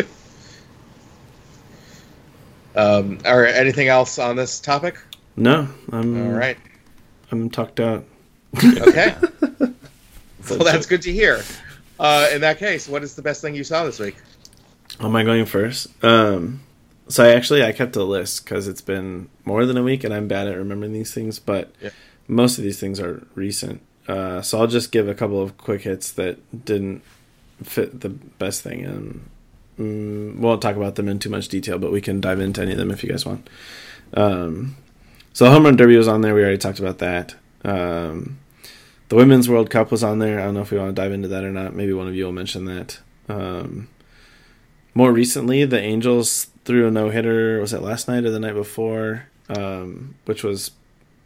[2.76, 3.54] um, all right.
[3.54, 4.98] Anything else on this topic?
[5.36, 5.68] No.
[5.92, 6.58] I'm all right.
[7.30, 8.04] I'm tucked out.
[8.56, 9.14] Okay.
[10.50, 11.42] well, that's good to hear.
[11.98, 14.16] Uh, in that case, what is the best thing you saw this week?
[15.00, 15.88] Am I going first?
[16.04, 16.60] Um,
[17.08, 20.14] so I actually I kept a list because it's been more than a week, and
[20.14, 21.38] I'm bad at remembering these things.
[21.38, 21.90] But yeah.
[22.28, 25.82] most of these things are recent, uh, so I'll just give a couple of quick
[25.82, 27.02] hits that didn't
[27.62, 29.28] fit the best thing, and
[29.78, 31.78] um, won't talk about them in too much detail.
[31.78, 33.48] But we can dive into any of them if you guys want.
[34.14, 34.76] Um,
[35.32, 36.34] so home run derby was on there.
[36.34, 37.34] We already talked about that.
[37.64, 38.38] Um,
[39.08, 40.40] the women's World Cup was on there.
[40.40, 41.74] I don't know if we want to dive into that or not.
[41.74, 42.98] Maybe one of you will mention that.
[43.28, 43.88] Um,
[44.94, 47.60] more recently, the Angels threw a no hitter.
[47.60, 49.26] Was it last night or the night before?
[49.48, 50.70] Um, which was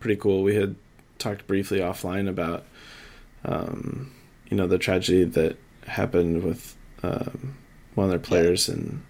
[0.00, 0.42] pretty cool.
[0.42, 0.74] We had
[1.18, 2.64] talked briefly offline about
[3.44, 4.12] um,
[4.48, 5.56] you know the tragedy that
[5.86, 7.56] happened with um,
[7.94, 9.02] one of their players, and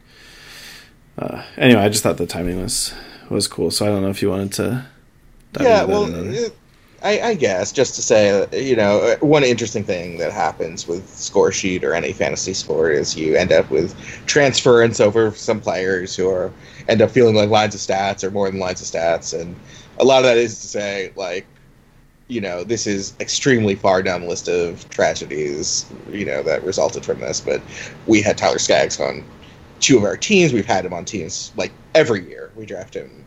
[1.18, 2.92] uh, anyway, I just thought the timing was
[3.30, 3.70] was cool.
[3.70, 4.86] So I don't know if you wanted to.
[5.60, 6.06] yeah, well,
[7.02, 11.52] I, I, guess just to say, you know, one interesting thing that happens with score
[11.52, 13.94] sheet or any fantasy sport is you end up with
[14.26, 16.52] transference over some players who are
[16.88, 19.54] end up feeling like lines of stats or more than lines of stats, and
[20.00, 21.46] a lot of that is to say like,
[22.26, 27.04] you know, this is extremely far down the list of tragedies, you know, that resulted
[27.04, 27.40] from this.
[27.40, 27.62] But
[28.06, 29.24] we had Tyler Skaggs on
[29.78, 30.52] two of our teams.
[30.52, 32.50] We've had him on teams like every year.
[32.56, 33.24] We draft him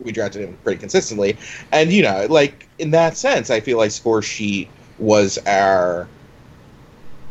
[0.00, 1.36] we drafted him pretty consistently.
[1.72, 4.68] And you know, like in that sense, I feel like score sheet
[4.98, 6.08] was our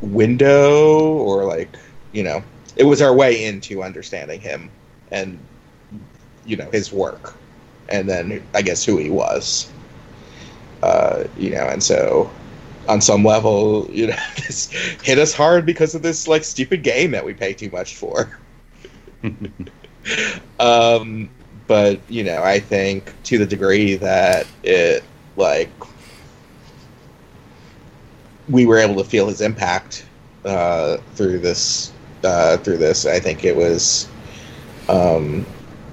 [0.01, 1.77] window, or like
[2.11, 2.43] you know,
[2.75, 4.69] it was our way into understanding him
[5.11, 5.37] and
[6.45, 7.35] you know his work,
[7.89, 9.71] and then I guess who he was.
[10.83, 12.29] Uh, you know, and so
[12.87, 14.69] on some level, you know, this
[15.03, 18.37] hit us hard because of this like stupid game that we pay too much for.
[20.59, 21.29] um,
[21.67, 25.03] but you know, I think to the degree that it
[25.35, 25.69] like
[28.47, 30.05] we were able to feel his impact
[30.45, 31.91] uh, through this
[32.23, 34.07] uh, through this, I think it was
[34.89, 35.45] um,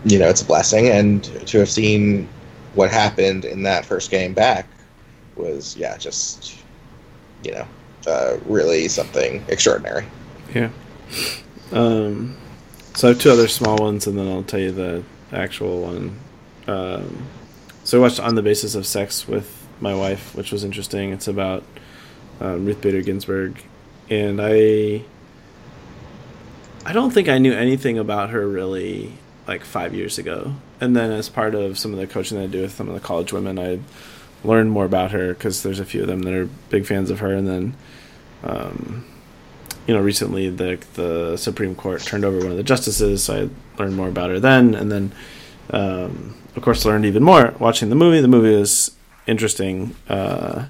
[0.05, 2.29] you know it's a blessing, and to have seen
[2.75, 4.66] what happened in that first game back
[5.37, 6.57] was yeah just
[7.45, 7.66] you know
[8.07, 10.07] uh, really something extraordinary.
[10.55, 10.70] Yeah.
[11.73, 12.37] Um,
[12.95, 15.03] so I have two other small ones, and then I'll tell you the
[15.33, 16.18] actual one.
[16.66, 17.26] Um,
[17.85, 21.12] so I watched On the Basis of Sex with my wife, which was interesting.
[21.12, 21.64] It's about
[22.41, 23.62] um, Ruth Bader Ginsburg,
[24.09, 25.05] and I
[26.85, 29.12] I don't think I knew anything about her really
[29.47, 30.55] like five years ago.
[30.80, 32.95] And then as part of some of the coaching that I do with some of
[32.95, 33.80] the college women, I
[34.45, 37.20] learned more about her because there's a few of them that are big fans of
[37.20, 37.33] her.
[37.33, 37.76] And then,
[38.43, 39.05] um,
[39.87, 43.80] you know, recently the the Supreme Court turned over one of the justices, so I
[43.80, 44.74] learned more about her then.
[44.74, 45.12] And then,
[45.70, 48.20] um, of course, learned even more watching the movie.
[48.20, 48.93] The movie was
[49.26, 49.97] interesting.
[50.09, 50.66] Uh,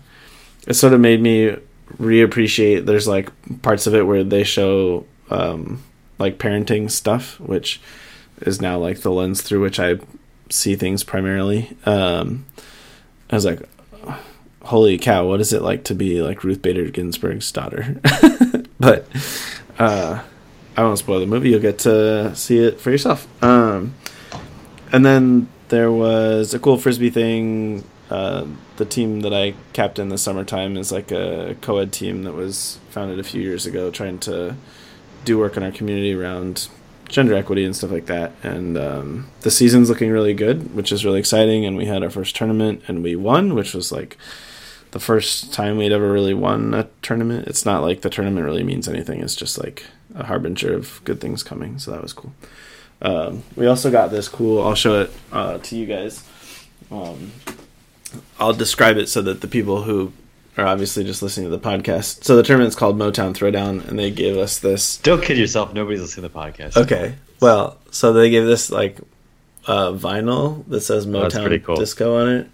[0.67, 1.57] it sort of made me
[1.99, 2.87] reappreciate.
[2.87, 3.31] There's like
[3.63, 5.83] parts of it where they show um,
[6.19, 7.81] like parenting stuff, which
[8.41, 9.99] is now like the lens through which I
[10.49, 11.77] see things primarily.
[11.85, 12.47] Um,
[13.31, 13.69] I was like,
[14.65, 18.01] holy cow, what is it like to be like Ruth Bader Ginsburg's daughter?
[18.83, 19.07] but
[19.79, 20.21] uh,
[20.77, 21.51] I won't spoil the movie.
[21.51, 23.29] You'll get to see it for yourself.
[23.43, 23.95] Um,
[24.91, 27.85] and then there was a cool frisbee thing.
[28.11, 32.81] Uh, the team that I captain the summertime is like a co-ed team that was
[32.91, 34.57] founded a few years ago, trying to
[35.25, 36.69] do work in our community around
[37.09, 38.33] gender equity and stuff like that.
[38.43, 41.65] And um, the season's looking really good, which is really exciting.
[41.65, 44.19] And we had our first tournament and we won, which was like
[44.93, 47.49] the first time we'd ever really won a tournament.
[47.49, 49.21] It's not like the tournament really means anything.
[49.21, 49.85] It's just like
[50.15, 51.79] a harbinger of good things coming.
[51.79, 52.33] So that was cool.
[53.03, 54.63] Um, we also got this cool.
[54.63, 56.23] I'll show it uh, to you guys.
[56.91, 57.33] Um,
[58.39, 60.13] I'll describe it so that the people who
[60.59, 62.25] are obviously just listening to the podcast.
[62.25, 64.99] So the tournament's called Motown Throwdown, and they gave us this.
[64.99, 65.73] Don't kid yourself.
[65.73, 66.77] Nobody's listening to the podcast.
[66.77, 67.15] Okay.
[67.41, 68.99] Well, so they gave this like
[69.67, 71.77] uh, vinyl that says Oh, Motown cool.
[71.77, 72.51] Disco on it.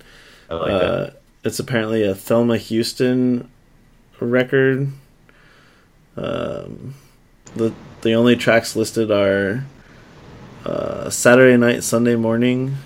[0.49, 1.18] I like Uh, that.
[1.49, 3.51] It's apparently a Thelma Houston
[4.21, 4.93] record.
[6.15, 6.95] Um,
[7.57, 7.73] the
[8.03, 9.65] the only tracks listed are
[10.67, 12.77] uh, Saturday Night, Sunday Morning,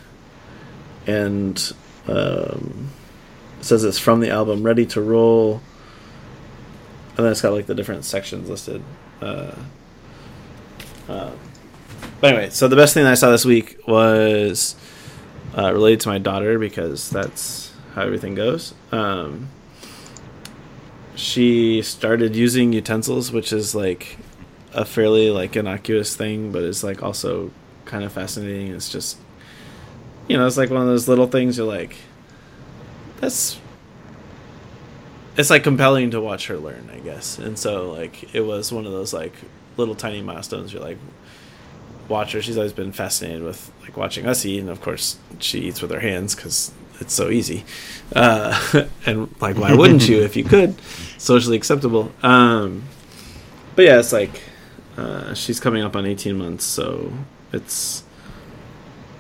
[1.09, 1.73] and
[2.07, 2.91] um,
[3.59, 5.61] it says it's from the album Ready to Roll.
[7.17, 8.83] And then it's got like the different sections listed.
[9.21, 9.57] Uh,
[11.09, 11.33] uh,
[12.21, 14.77] but anyway, so the best thing I saw this week was
[15.59, 17.62] uh, related to my daughter because that's
[17.95, 18.75] how everything goes.
[18.91, 19.49] Um,
[21.15, 24.17] she started using utensils, which is like
[24.73, 27.51] a fairly like innocuous thing, but it's like also
[27.85, 28.69] kind of fascinating.
[28.69, 29.19] It's just,
[30.29, 31.97] you know, it's like one of those little things you're like,
[33.21, 33.59] that's.
[35.35, 38.85] It's like compelling to watch her learn, I guess, and so like it was one
[38.85, 39.33] of those like
[39.79, 40.73] little tiny milestones.
[40.73, 40.99] You're like,
[42.09, 42.43] watch her.
[42.43, 45.91] She's always been fascinated with like watching us eat, and of course she eats with
[45.91, 46.73] her hands because
[47.03, 47.65] it's so easy.
[48.15, 50.81] Uh, and like, why wouldn't you if you could?
[51.19, 52.13] Socially acceptable.
[52.23, 52.85] Um,
[53.77, 54.41] but yeah, it's like
[54.97, 57.13] uh, she's coming up on 18 months, so
[57.53, 58.05] it's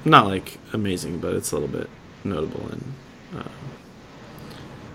[0.04, 1.90] not like amazing, but it's a little bit
[2.24, 2.94] notable, and
[3.36, 3.48] uh,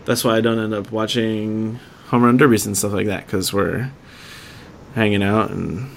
[0.05, 3.51] that's why I don't end up watching home run derbies and stuff like that because
[3.51, 3.91] we're
[4.95, 5.89] hanging out and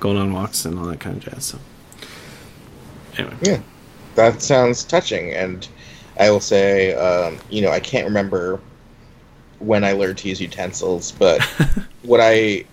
[0.00, 1.44] going on walks and all that kind of jazz.
[1.46, 1.58] So
[3.16, 3.60] anyway, Yeah,
[4.14, 5.32] that sounds touching.
[5.32, 5.66] And
[6.18, 8.60] I will say, um, you know, I can't remember
[9.58, 11.40] when I learned to use utensils, but
[12.02, 12.64] what I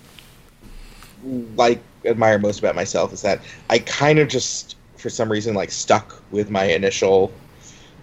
[1.55, 5.71] like admire most about myself is that I kind of just, for some reason, like
[5.71, 7.31] stuck with my initial,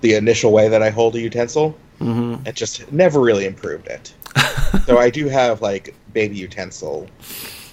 [0.03, 1.77] the initial way that I hold a utensil.
[1.99, 4.13] hmm It just never really improved it.
[4.87, 7.09] so I do have like baby utensil.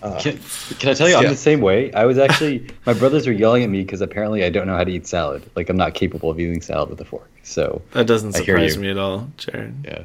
[0.04, 0.38] Uh, Can,
[0.80, 1.30] can I tell you, I'm Yeah.
[1.30, 1.92] the same way.
[1.94, 4.84] I was actually, my brothers were yelling at me because apparently I don't know how
[4.84, 5.50] to eat salad.
[5.56, 7.30] Like, I'm not capable of eating salad with a fork.
[7.44, 9.74] So, that doesn't I surprise me at all, Jared.
[9.86, 10.04] yeah.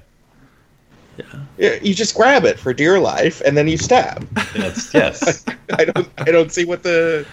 [1.16, 1.24] Yeah,
[1.58, 4.24] yeah, you just grab it for dear life and then you stab.
[4.54, 4.92] Yes.
[4.94, 5.44] yes.
[5.72, 6.08] I don't.
[6.18, 7.26] I don't see what the.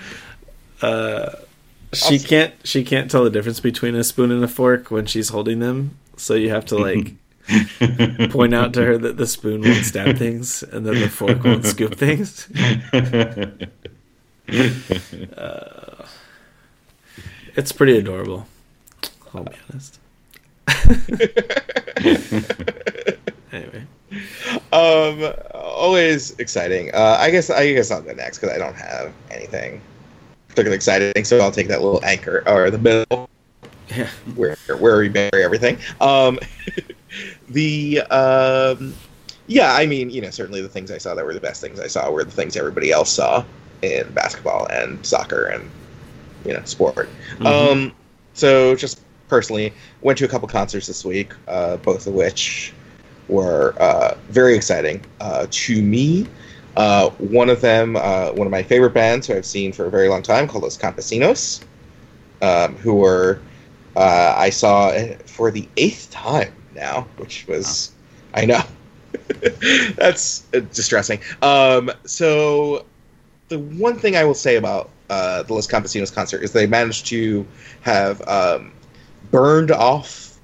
[0.81, 1.35] uh,
[1.93, 5.29] she can't she can't tell the difference between a spoon and a fork when she's
[5.29, 5.97] holding them.
[6.17, 7.13] So you have to like
[8.29, 11.65] point out to her that the spoon won't stab things and that the fork won't
[11.65, 12.47] scoop things.
[15.35, 16.05] Uh,
[17.55, 18.47] it's pretty adorable.
[19.33, 19.99] I'll be honest.
[23.51, 23.85] anyway,
[24.71, 26.91] Um, always exciting.
[26.93, 27.49] Uh, I guess.
[27.49, 29.81] I guess I'll go next because I don't have anything
[30.47, 31.25] particularly exciting.
[31.25, 33.29] So I'll take that little anchor or the middle
[33.89, 35.77] yeah, where where we bury everything.
[36.01, 36.39] Um,
[37.49, 38.93] the um,
[39.47, 39.73] yeah.
[39.73, 41.87] I mean, you know, certainly the things I saw that were the best things I
[41.87, 43.43] saw were the things everybody else saw
[43.81, 45.69] in basketball and soccer and
[46.45, 47.09] you know sport.
[47.39, 47.45] Mhm.
[47.45, 47.91] Um,
[48.33, 52.73] so just personally, went to a couple concerts this week, uh, both of which
[53.27, 56.27] were uh, very exciting uh, to me.
[56.77, 59.89] Uh, one of them, uh, one of my favorite bands who I've seen for a
[59.89, 61.61] very long time, called Los Campesinos,
[62.41, 63.39] um, who were
[63.95, 64.91] uh, I saw
[65.25, 67.91] for the eighth time now, which was
[68.33, 68.61] I know
[69.95, 71.19] That's uh, distressing.
[71.41, 72.85] Um, so,
[73.49, 77.05] the one thing I will say about uh, the Los Campesinos concert is they managed
[77.07, 77.45] to
[77.81, 78.71] have um,
[79.31, 80.37] burned off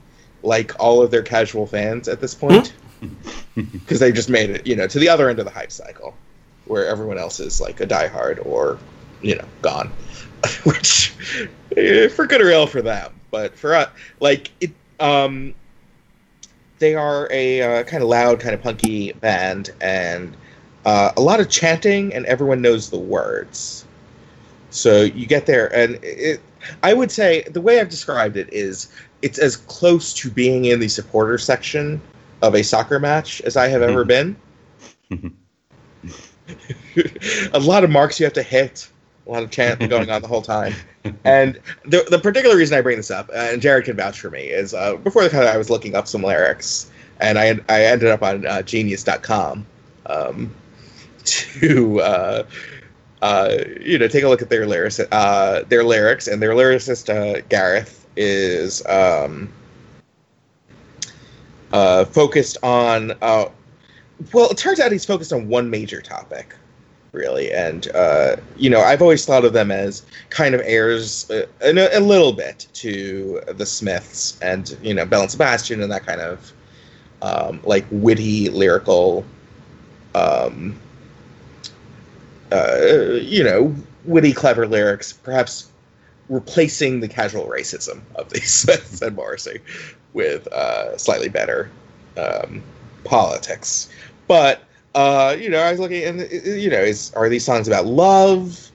[0.44, 2.74] like all of their casual fans at this point
[3.56, 6.16] because they just made it, you know, to the other end of the hype cycle
[6.66, 8.78] where everyone else is like a diehard or,
[9.22, 9.92] you know, gone.
[10.64, 11.14] Which,
[11.78, 15.54] eh, for good or ill for them, but for us, like it, um,
[16.82, 20.36] they are a uh, kind of loud, kind of punky band, and
[20.84, 23.86] uh, a lot of chanting, and everyone knows the words.
[24.72, 26.42] So you get there, and it,
[26.84, 30.80] I would say the way I've described it is it's as close to being in
[30.80, 32.02] the supporter section
[32.42, 34.36] of a soccer match as I have ever been.
[37.54, 38.90] a lot of marks you have to hit,
[39.28, 40.74] a lot of chanting going on the whole time.
[41.24, 44.30] And the, the particular reason I bring this up, uh, and Jared can vouch for
[44.30, 47.86] me, is uh, before the cut I was looking up some lyrics, and I, I
[47.86, 49.66] ended up on uh, genius.com
[50.06, 50.54] um,
[51.24, 52.44] to, uh,
[53.22, 57.50] uh, you know, take a look at their lyrics, uh, their lyrics, and their lyricist,
[57.50, 59.52] Gareth, is um,
[61.72, 66.56] focused on, well, it turns out he's focused on one major topic
[67.12, 67.52] really.
[67.52, 71.98] And uh, you know, I've always thought of them as kind of heirs uh, a,
[71.98, 76.22] a, little bit to the Smiths and you know Belle and Sebastian and that kind
[76.22, 76.54] of
[77.22, 79.26] um, like witty lyrical,
[80.16, 80.80] um,
[82.52, 82.80] uh,
[83.22, 85.70] you know, witty clever lyrics, perhaps
[86.30, 89.60] replacing the casual racism of the Smiths and Morrissey
[90.14, 91.70] with uh, slightly better
[92.18, 92.64] um,
[93.04, 93.90] politics,
[94.28, 94.64] but
[94.96, 98.72] uh, you know, I was looking, and you know, is are these songs about love?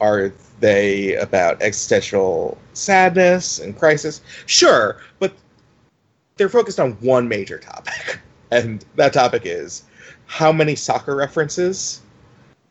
[0.00, 4.20] Are they about existential sadness and crisis?
[4.46, 5.34] Sure, but
[6.36, 9.84] they're focused on one major topic, and that topic is
[10.26, 12.00] how many soccer references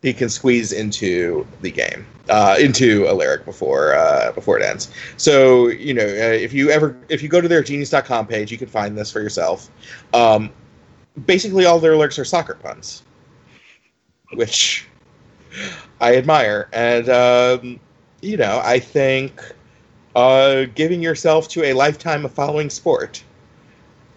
[0.02, 4.92] he can squeeze into the game, uh, into a lyric before uh, before it ends.
[5.18, 8.58] So you know, uh, if you ever if you go to their genius.com page, you
[8.58, 9.70] can find this for yourself.
[10.14, 10.50] Um,
[11.26, 13.04] basically all their lyrics are soccer puns,
[14.34, 14.88] which
[16.00, 16.70] I admire.
[16.74, 17.80] And, um,
[18.22, 19.42] you know, I think
[20.16, 23.24] uh, giving yourself to a lifetime of following sport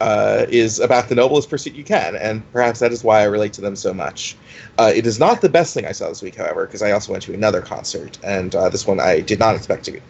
[0.01, 2.17] uh, is about the noblest pursuit you can.
[2.17, 4.37] And perhaps that is why I relate to them so much.
[4.79, 7.13] Uh, it is not the best thing I saw this week, however, because I also
[7.13, 8.19] went to another concert.
[8.25, 10.01] And uh, this one I did not expect to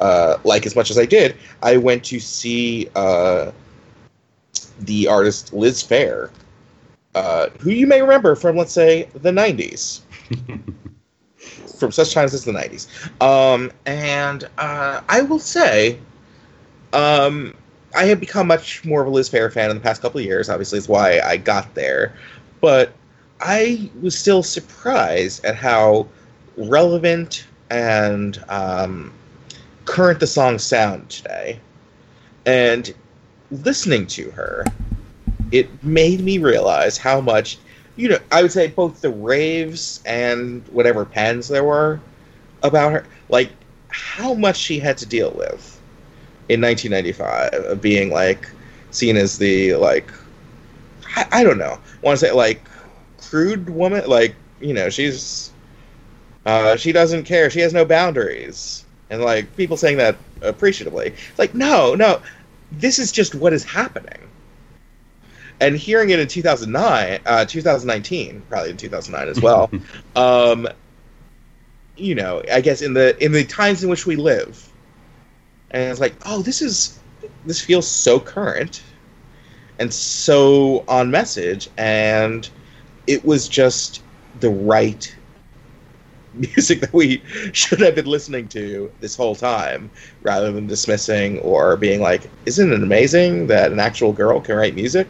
[0.00, 1.36] uh, like as much as I did.
[1.62, 3.52] I went to see uh,
[4.80, 6.30] the artist Liz Phair,
[7.14, 10.00] uh, who you may remember from, let's say, the 90s.
[11.78, 12.86] from such times as the 90s.
[13.22, 15.98] Um, and uh, I will say,
[16.92, 17.54] um,
[17.94, 20.26] I have become much more of a Liz Phair fan in the past couple of
[20.26, 20.48] years.
[20.48, 22.14] Obviously, is why I got there.
[22.60, 22.92] But
[23.40, 26.08] I was still surprised at how
[26.56, 29.12] relevant and um,
[29.84, 31.60] current the songs sound today.
[32.44, 32.94] And
[33.50, 34.64] listening to her,
[35.52, 37.58] it made me realize how much,
[37.96, 42.00] you know, I would say both the raves and whatever pens there were
[42.62, 43.50] about her, like
[43.88, 45.80] how much she had to deal with
[46.48, 48.48] in 1995 of being like
[48.90, 50.10] seen as the like
[51.16, 52.62] I, I don't know, want to say like
[53.18, 55.50] crude woman, like you know she's
[56.44, 61.38] uh, she doesn't care, she has no boundaries, and like people saying that appreciatively, it's
[61.38, 62.20] like no, no,
[62.72, 64.20] this is just what is happening.
[65.60, 69.70] And hearing it in 2009, uh, 2019, probably in 2009 as well,
[70.16, 70.68] um,
[71.96, 74.70] you know, I guess in the in the times in which we live,
[75.70, 76.98] and it's like, oh, this is
[77.46, 78.82] this feels so current
[79.78, 82.48] and so on message, and
[83.06, 84.02] it was just
[84.40, 85.14] the right
[86.36, 87.22] music that we
[87.52, 89.90] should have been listening to this whole time
[90.22, 94.74] rather than dismissing or being like isn't it amazing that an actual girl can write
[94.74, 95.08] music?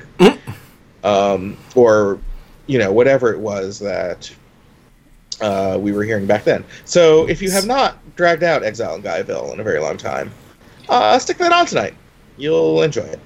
[1.05, 2.19] Um, or
[2.67, 4.35] you know whatever it was that
[5.41, 6.65] uh, we were hearing back then.
[6.85, 10.33] So if you have not dragged out exile in guyville in a very long time
[10.89, 11.95] uh, stick that on tonight.
[12.37, 13.21] You'll enjoy it.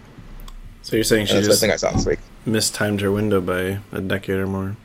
[0.83, 2.19] So you're saying she that's the just thing i saw this week.
[2.47, 4.77] mistimed her window by a decade or more?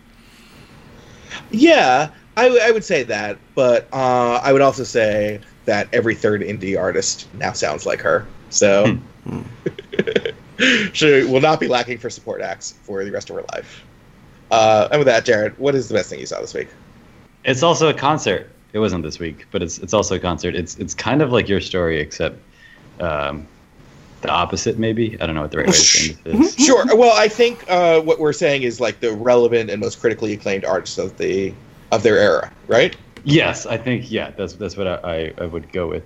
[1.52, 6.16] Yeah, I, w- I would say that, but uh, I would also say that every
[6.16, 8.28] third indie artist now sounds like her.
[8.50, 8.98] So
[10.94, 13.84] she will not be lacking for support acts for the rest of her life.
[14.52, 16.68] Uh, and with that, Jared, what is the best thing you saw this week?
[17.44, 18.52] It's also a concert.
[18.74, 20.56] It wasn't this week, but it's it's also a concert.
[20.56, 22.38] It's it's kind of like your story, except
[23.00, 23.48] um,
[24.22, 25.18] the opposite, maybe.
[25.22, 26.66] I don't know what the right way to say this is.
[26.66, 26.84] Sure.
[26.96, 30.66] Well, I think uh, what we're saying is like the relevant and most critically acclaimed
[30.66, 31.54] artists of the
[31.96, 32.96] of their era, right?
[33.24, 36.04] Yes, I think yeah, that's that's what I, I, would go with.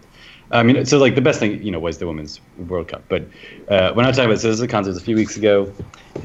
[0.52, 3.24] I mean, so like the best thing you know was the women's World Cup, but
[3.68, 5.72] uh, when I talking about so this is a concert a few weeks ago,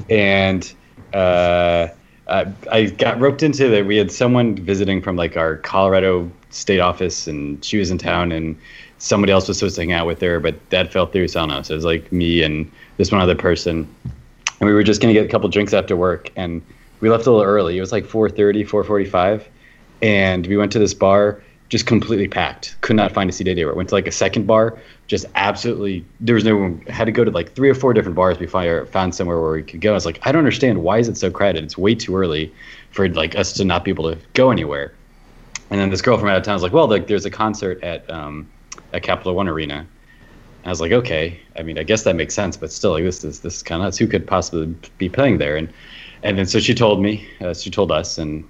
[0.09, 0.73] and
[1.13, 1.89] uh,
[2.29, 3.87] I, I got roped into that.
[3.87, 8.31] We had someone visiting from like our Colorado state office, and she was in town,
[8.31, 8.57] and
[8.99, 11.29] somebody else was supposed to hang out with her, but that fell through.
[11.29, 11.63] So I don't know.
[11.63, 15.13] So it was like me and this one other person, and we were just gonna
[15.13, 16.63] get a couple drinks after work, and
[17.01, 17.77] we left a little early.
[17.77, 19.43] It was like 4:30, 4:45,
[20.05, 22.77] and we went to this bar just completely packed.
[22.83, 23.73] Could not find a seat anywhere.
[23.73, 26.05] Went to like a second bar, just absolutely.
[26.21, 26.83] There was no one.
[26.89, 29.53] Had to go to like three or four different bars before I found somewhere where
[29.53, 29.93] we could go.
[29.93, 31.65] I was like, I don't understand why is it so crowded.
[31.65, 32.53] It's way too early
[32.91, 34.93] for like us to not be able to go anywhere.
[35.71, 37.83] And then this girl from out of town was like, well, like there's a concert
[37.83, 38.47] at um,
[38.93, 39.79] at Capital One Arena.
[39.79, 41.41] And I was like, okay.
[41.57, 43.81] I mean, I guess that makes sense, but still, like this is this is kind
[43.81, 43.97] of nuts.
[43.97, 44.67] Who could possibly
[44.99, 45.57] be playing there?
[45.57, 45.73] And
[46.23, 48.45] and then so she told me, uh, she told us, and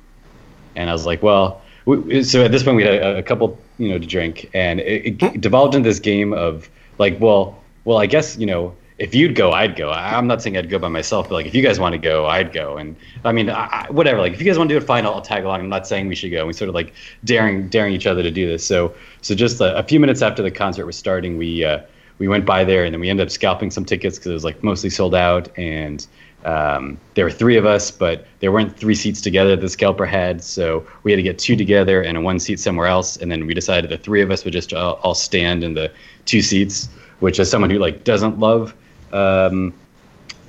[0.76, 3.58] and I was like, well we, so at this point we had a, a, couple
[3.78, 4.50] you know to drink.
[4.54, 6.68] And it, it, devolved into this game of
[6.98, 9.90] like well well i guess you know if you'd go i'd go.
[9.90, 12.26] I'm not saying i'd go by myself but like if you guys want to go
[12.26, 12.76] i'd go.
[12.76, 15.14] And i mean I, whatever like if you guys want to do it fine I'll,
[15.14, 16.46] I'll, tag along i'm not saying we should go.
[16.46, 16.94] We sort of like
[17.24, 18.66] daring daring each other to do this.
[18.66, 21.80] So so just a, a few minutes after the concert was starting we uh,
[22.18, 24.44] we went by there and then we ended up scalping some tickets because it was
[24.44, 26.06] like mostly sold out and
[26.44, 30.04] um, there were three of us, but there weren't three seats together that the scalper
[30.04, 33.16] had, so we had to get two together and a one seat somewhere else.
[33.16, 35.90] And then we decided the three of us would just all, all stand in the
[36.26, 36.88] two seats,
[37.20, 38.74] which as someone who like doesn't love
[39.12, 39.72] um,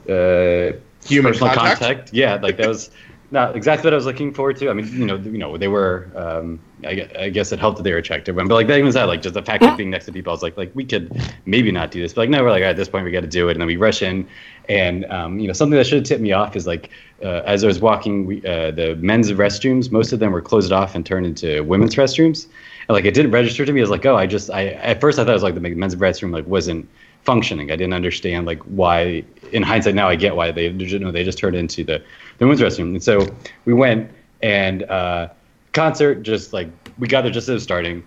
[0.09, 0.74] uh,
[1.05, 1.80] human contact?
[1.80, 2.91] contact, yeah, like that was
[3.32, 4.69] not exactly what I was looking forward to.
[4.69, 6.09] I mean, you know, you know, they were.
[6.15, 9.05] Um, I, I, guess it helped that they were attractive, but like that even said,
[9.05, 11.19] like just the fact of being next to people, I was like, like we could
[11.45, 13.28] maybe not do this, but like no, we're like at this point we got to
[13.28, 14.28] do it, and then we rush in,
[14.69, 16.91] and um, you know, something that should have tipped me off is like
[17.23, 20.71] uh, as I was walking, we, uh, the men's restrooms, most of them were closed
[20.71, 22.47] off and turned into women's restrooms,
[22.88, 23.80] and like it didn't register to me.
[23.80, 25.61] I was like, oh, I just, I at first I thought it was like the
[25.61, 26.88] men's restroom like wasn't
[27.23, 27.71] functioning.
[27.71, 29.23] I didn't understand like why.
[29.51, 32.03] In hindsight, now I get why they you know they just turned into the
[32.38, 32.90] the women's restroom.
[32.90, 33.28] And so
[33.66, 34.12] we went
[34.42, 35.30] and uh,
[35.74, 38.04] concert just like we got there just as it was starting,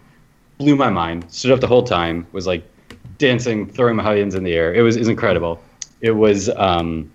[0.58, 1.24] blew my mind.
[1.28, 2.64] Stood up the whole time, was like
[3.18, 4.74] dancing, throwing my hands in the air.
[4.74, 5.60] It was, it was incredible.
[6.00, 7.10] It was um,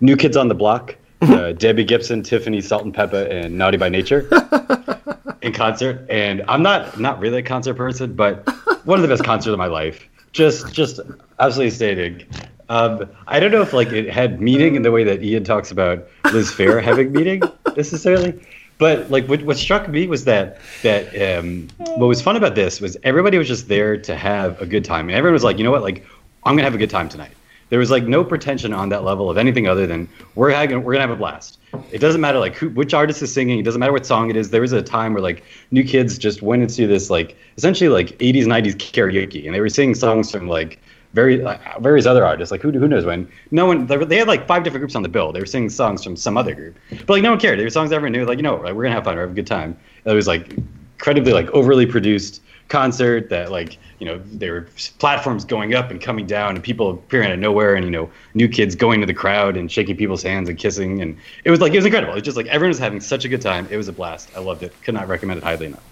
[0.00, 4.28] New Kids on the Block, uh, Debbie Gibson, Tiffany Salt-N-Pepa, and Naughty by Nature
[5.42, 6.06] in concert.
[6.08, 8.48] And I'm not not really a concert person, but
[8.84, 10.08] one of the best concerts of my life.
[10.32, 11.00] Just just
[11.38, 12.26] absolutely stating.
[12.72, 15.70] Um, I don't know if like it had meaning in the way that Ian talks
[15.70, 17.42] about Liz Phair having meaning
[17.76, 18.42] necessarily,
[18.78, 22.80] but like what, what struck me was that that um, what was fun about this
[22.80, 25.64] was everybody was just there to have a good time, and everyone was like, you
[25.64, 26.06] know what, like
[26.44, 27.32] I'm gonna have a good time tonight.
[27.68, 30.94] There was like no pretension on that level of anything other than we're having we're
[30.94, 31.58] gonna have a blast.
[31.90, 33.58] It doesn't matter like who which artist is singing.
[33.58, 34.48] It doesn't matter what song it is.
[34.48, 38.16] There was a time where like new kids just went into this like essentially like
[38.18, 40.80] 80s 90s karaoke, and they were singing songs from like
[41.12, 42.50] very like, uh, various other artists.
[42.50, 43.28] Like who who knows when?
[43.50, 43.86] No one.
[43.86, 45.32] They had like five different groups on the bill.
[45.32, 47.58] They were singing songs from some other group, but like no one cared.
[47.58, 48.24] They were songs everyone knew.
[48.24, 49.16] Like you know, like, we're gonna have fun.
[49.16, 49.76] We're have a good time.
[50.04, 50.56] It was like
[51.02, 56.00] incredibly like overly produced concert that like you know there were platforms going up and
[56.00, 59.06] coming down and people appearing out of nowhere and you know new kids going to
[59.06, 62.12] the crowd and shaking people's hands and kissing and it was like it was incredible.
[62.12, 63.66] It was just like everyone was having such a good time.
[63.70, 64.30] It was a blast.
[64.36, 64.72] I loved it.
[64.82, 65.84] Could not recommend it highly enough.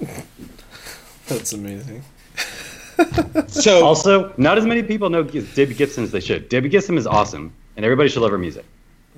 [1.26, 2.04] That's amazing.
[3.46, 6.48] so also, not as many people know Debbie Gibson as they should.
[6.48, 8.64] Debbie Gibson is awesome, and everybody should love her music.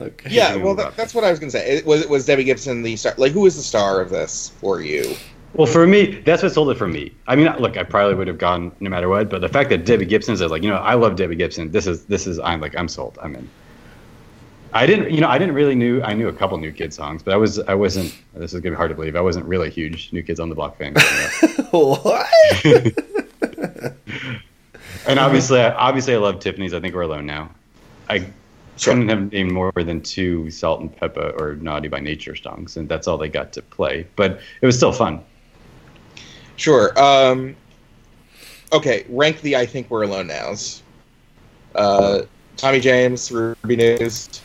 [0.00, 0.30] Okay.
[0.30, 1.76] Yeah, well, that, that's what I was gonna say.
[1.76, 3.14] It, was was Debbie Gibson the star?
[3.16, 5.14] Like, who was the star of this for you?
[5.54, 7.12] Well, for me, that's what sold it for me.
[7.26, 9.84] I mean, look, I probably would have gone no matter what, but the fact that
[9.84, 11.70] Debbie Gibson says like, you know, I love Debbie Gibson.
[11.70, 13.18] This is this is I'm like I'm sold.
[13.20, 13.48] I'm in.
[14.72, 16.00] I didn't, you know, I didn't really knew.
[16.02, 18.16] I knew a couple New Kids songs, but I was, I wasn't.
[18.34, 19.16] This is gonna be hard to believe.
[19.16, 20.94] I wasn't really a huge New Kids on the Block fan.
[21.70, 22.28] what?
[25.06, 26.74] and obviously, obviously, I love Tiffany's.
[26.74, 27.50] I think we're alone now.
[28.08, 28.26] I
[28.76, 28.94] sure.
[28.94, 33.18] couldn't have named more than two Salt-N-Pepa or Naughty by Nature songs, and that's all
[33.18, 34.06] they got to play.
[34.16, 35.22] But it was still fun.
[36.56, 36.92] Sure.
[37.00, 37.56] Um,
[38.72, 40.82] okay, rank the I think we're alone nows.
[41.74, 42.22] Uh,
[42.56, 44.40] Tommy James, Rubinoos.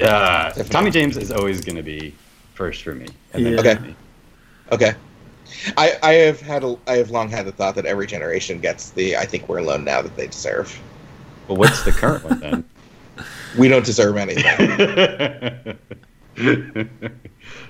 [0.00, 2.14] Uh, Tommy James is always going to be
[2.54, 3.06] first for me.
[3.36, 3.60] Yeah.
[3.60, 3.74] Okay.
[3.78, 3.94] Me.
[4.72, 4.94] Okay.
[5.76, 8.90] I, I have had a, I have long had the thought that every generation gets
[8.90, 10.78] the I think we're alone now that they deserve.
[11.48, 12.64] Well, what's the current one then?
[13.56, 14.42] We don't deserve anything.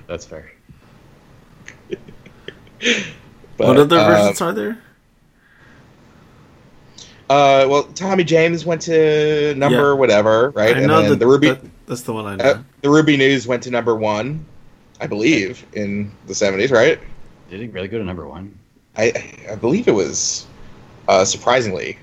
[0.07, 0.51] That's fair.
[1.89, 1.97] but,
[3.57, 4.77] what other versions um, are there?
[7.29, 9.93] Uh, well, Tommy James went to number Yeah.
[9.93, 10.75] whatever, right?
[10.75, 12.43] I and know then that, the Ruby, that- that's the one I know.
[12.43, 14.43] uh, the Rubinoos went to number one,
[14.99, 16.99] I believe, in the seventies, right?
[17.49, 18.57] Did it really go to number one?
[18.97, 19.11] I
[19.51, 20.45] I believe it was
[21.07, 21.97] uh, surprisingly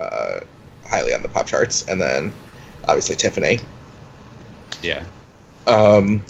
[0.00, 0.40] uh,
[0.86, 2.32] highly on the pop charts, and then
[2.86, 3.58] obviously Tiffany.
[4.82, 5.04] Yeah.
[5.66, 6.22] Um,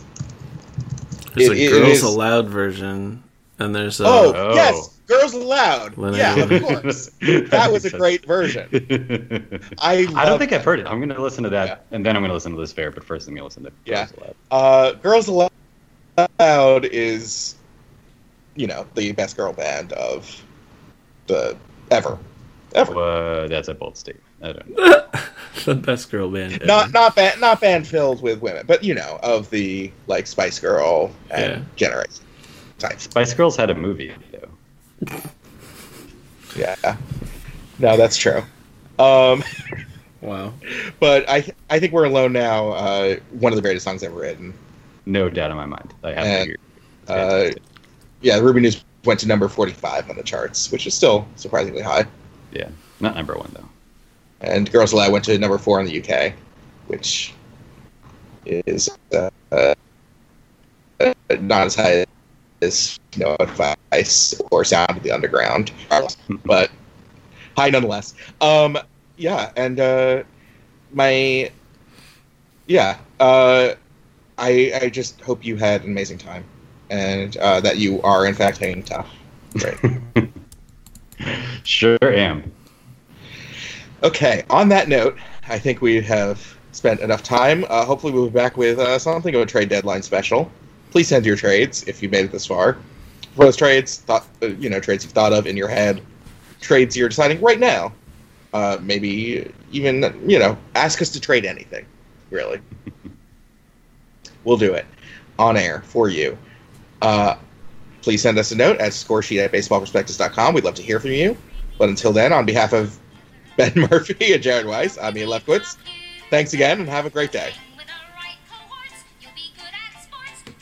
[1.34, 3.22] There's it- a it Girls is- Aloud version,
[3.58, 4.54] and there's a oh, Oh.
[4.54, 5.96] yes, Girls Aloud.
[5.98, 6.18] Lennon.
[6.18, 7.10] Yeah, of course.
[7.20, 8.68] That was a great version.
[9.78, 10.86] I I don't love think I've heard it.
[10.86, 11.76] I'm gonna listen to that, Yeah.
[11.96, 12.94] and then I'm gonna listen to Liz Phair.
[12.94, 14.06] But first, I'm gonna listen to Yeah.
[14.06, 14.34] Girls Aloud.
[14.50, 17.54] Uh, Girls Aloud is,
[18.58, 20.44] you know, the best girl band of
[21.28, 21.56] the
[21.90, 22.18] ever,
[22.74, 22.94] ever.
[22.96, 24.24] Uh, that's a bold statement.
[24.42, 25.06] I don't know.
[25.64, 26.54] the best girl band.
[26.54, 26.66] Ever.
[26.66, 30.58] Not not band not band filled with women, but you know, of the like Spice
[30.58, 31.62] Girl and Yeah.
[31.76, 32.24] generation
[32.78, 33.04] types.
[33.04, 35.18] Spice Girls had a movie though.
[36.56, 36.96] Yeah,
[37.78, 38.42] no, that's true.
[38.98, 39.44] Um,
[40.22, 40.52] wow.
[40.98, 42.70] but I I think we're alone now.
[42.70, 44.54] Uh, one of the greatest songs ever written.
[45.06, 45.94] No doubt in my mind.
[46.02, 46.56] I have And, to agree.
[47.06, 47.62] Uh, Fantastic.
[48.20, 52.06] Yeah, Rubinoos went to number forty five on the charts, which is still surprisingly high.
[52.52, 52.68] yeah,
[53.00, 53.68] not number one though.
[54.40, 56.32] and Girls Aloud went to number four in the UK,
[56.86, 57.32] which
[58.44, 59.74] is uh, uh,
[61.40, 62.04] not as high
[62.62, 65.70] as No Advice or Sound of the Underground,
[66.44, 66.70] but
[67.56, 68.14] high nonetheless.
[68.40, 68.78] Um,
[69.16, 70.22] yeah, and uh,
[70.92, 71.50] my
[72.66, 73.74] yeah, uh,
[74.38, 76.44] I I just hope you had an amazing time,
[76.90, 79.08] and uh, that you are in fact hanging tough.
[79.62, 80.28] Right.
[81.64, 82.50] Sure am.
[84.02, 87.64] Okay, on that note, I think we have spent enough time.
[87.68, 90.50] Uh, hopefully, we'll be back with uh, something of a trade deadline special.
[90.90, 92.78] Please send your trades if you made it this far.
[93.34, 96.00] For those trades, thought, uh, you know, trades you've thought of in your head,
[96.60, 97.92] trades you're deciding right now.
[98.54, 101.84] Uh, maybe even, you know, ask us to trade anything,
[102.30, 102.60] really.
[104.44, 104.86] we'll do it
[105.38, 106.38] on air for you.
[107.02, 107.36] Uh,
[108.02, 110.54] please send us a note at scoresheet at baseballprospectus.com.
[110.54, 111.36] We'd love to hear from you.
[111.78, 112.98] But until then, on behalf of
[113.56, 114.98] Ben Murphy and Jared Weiss.
[114.98, 115.76] I'm Ian Lefkowitz.
[116.30, 117.52] Thanks again and have a great day.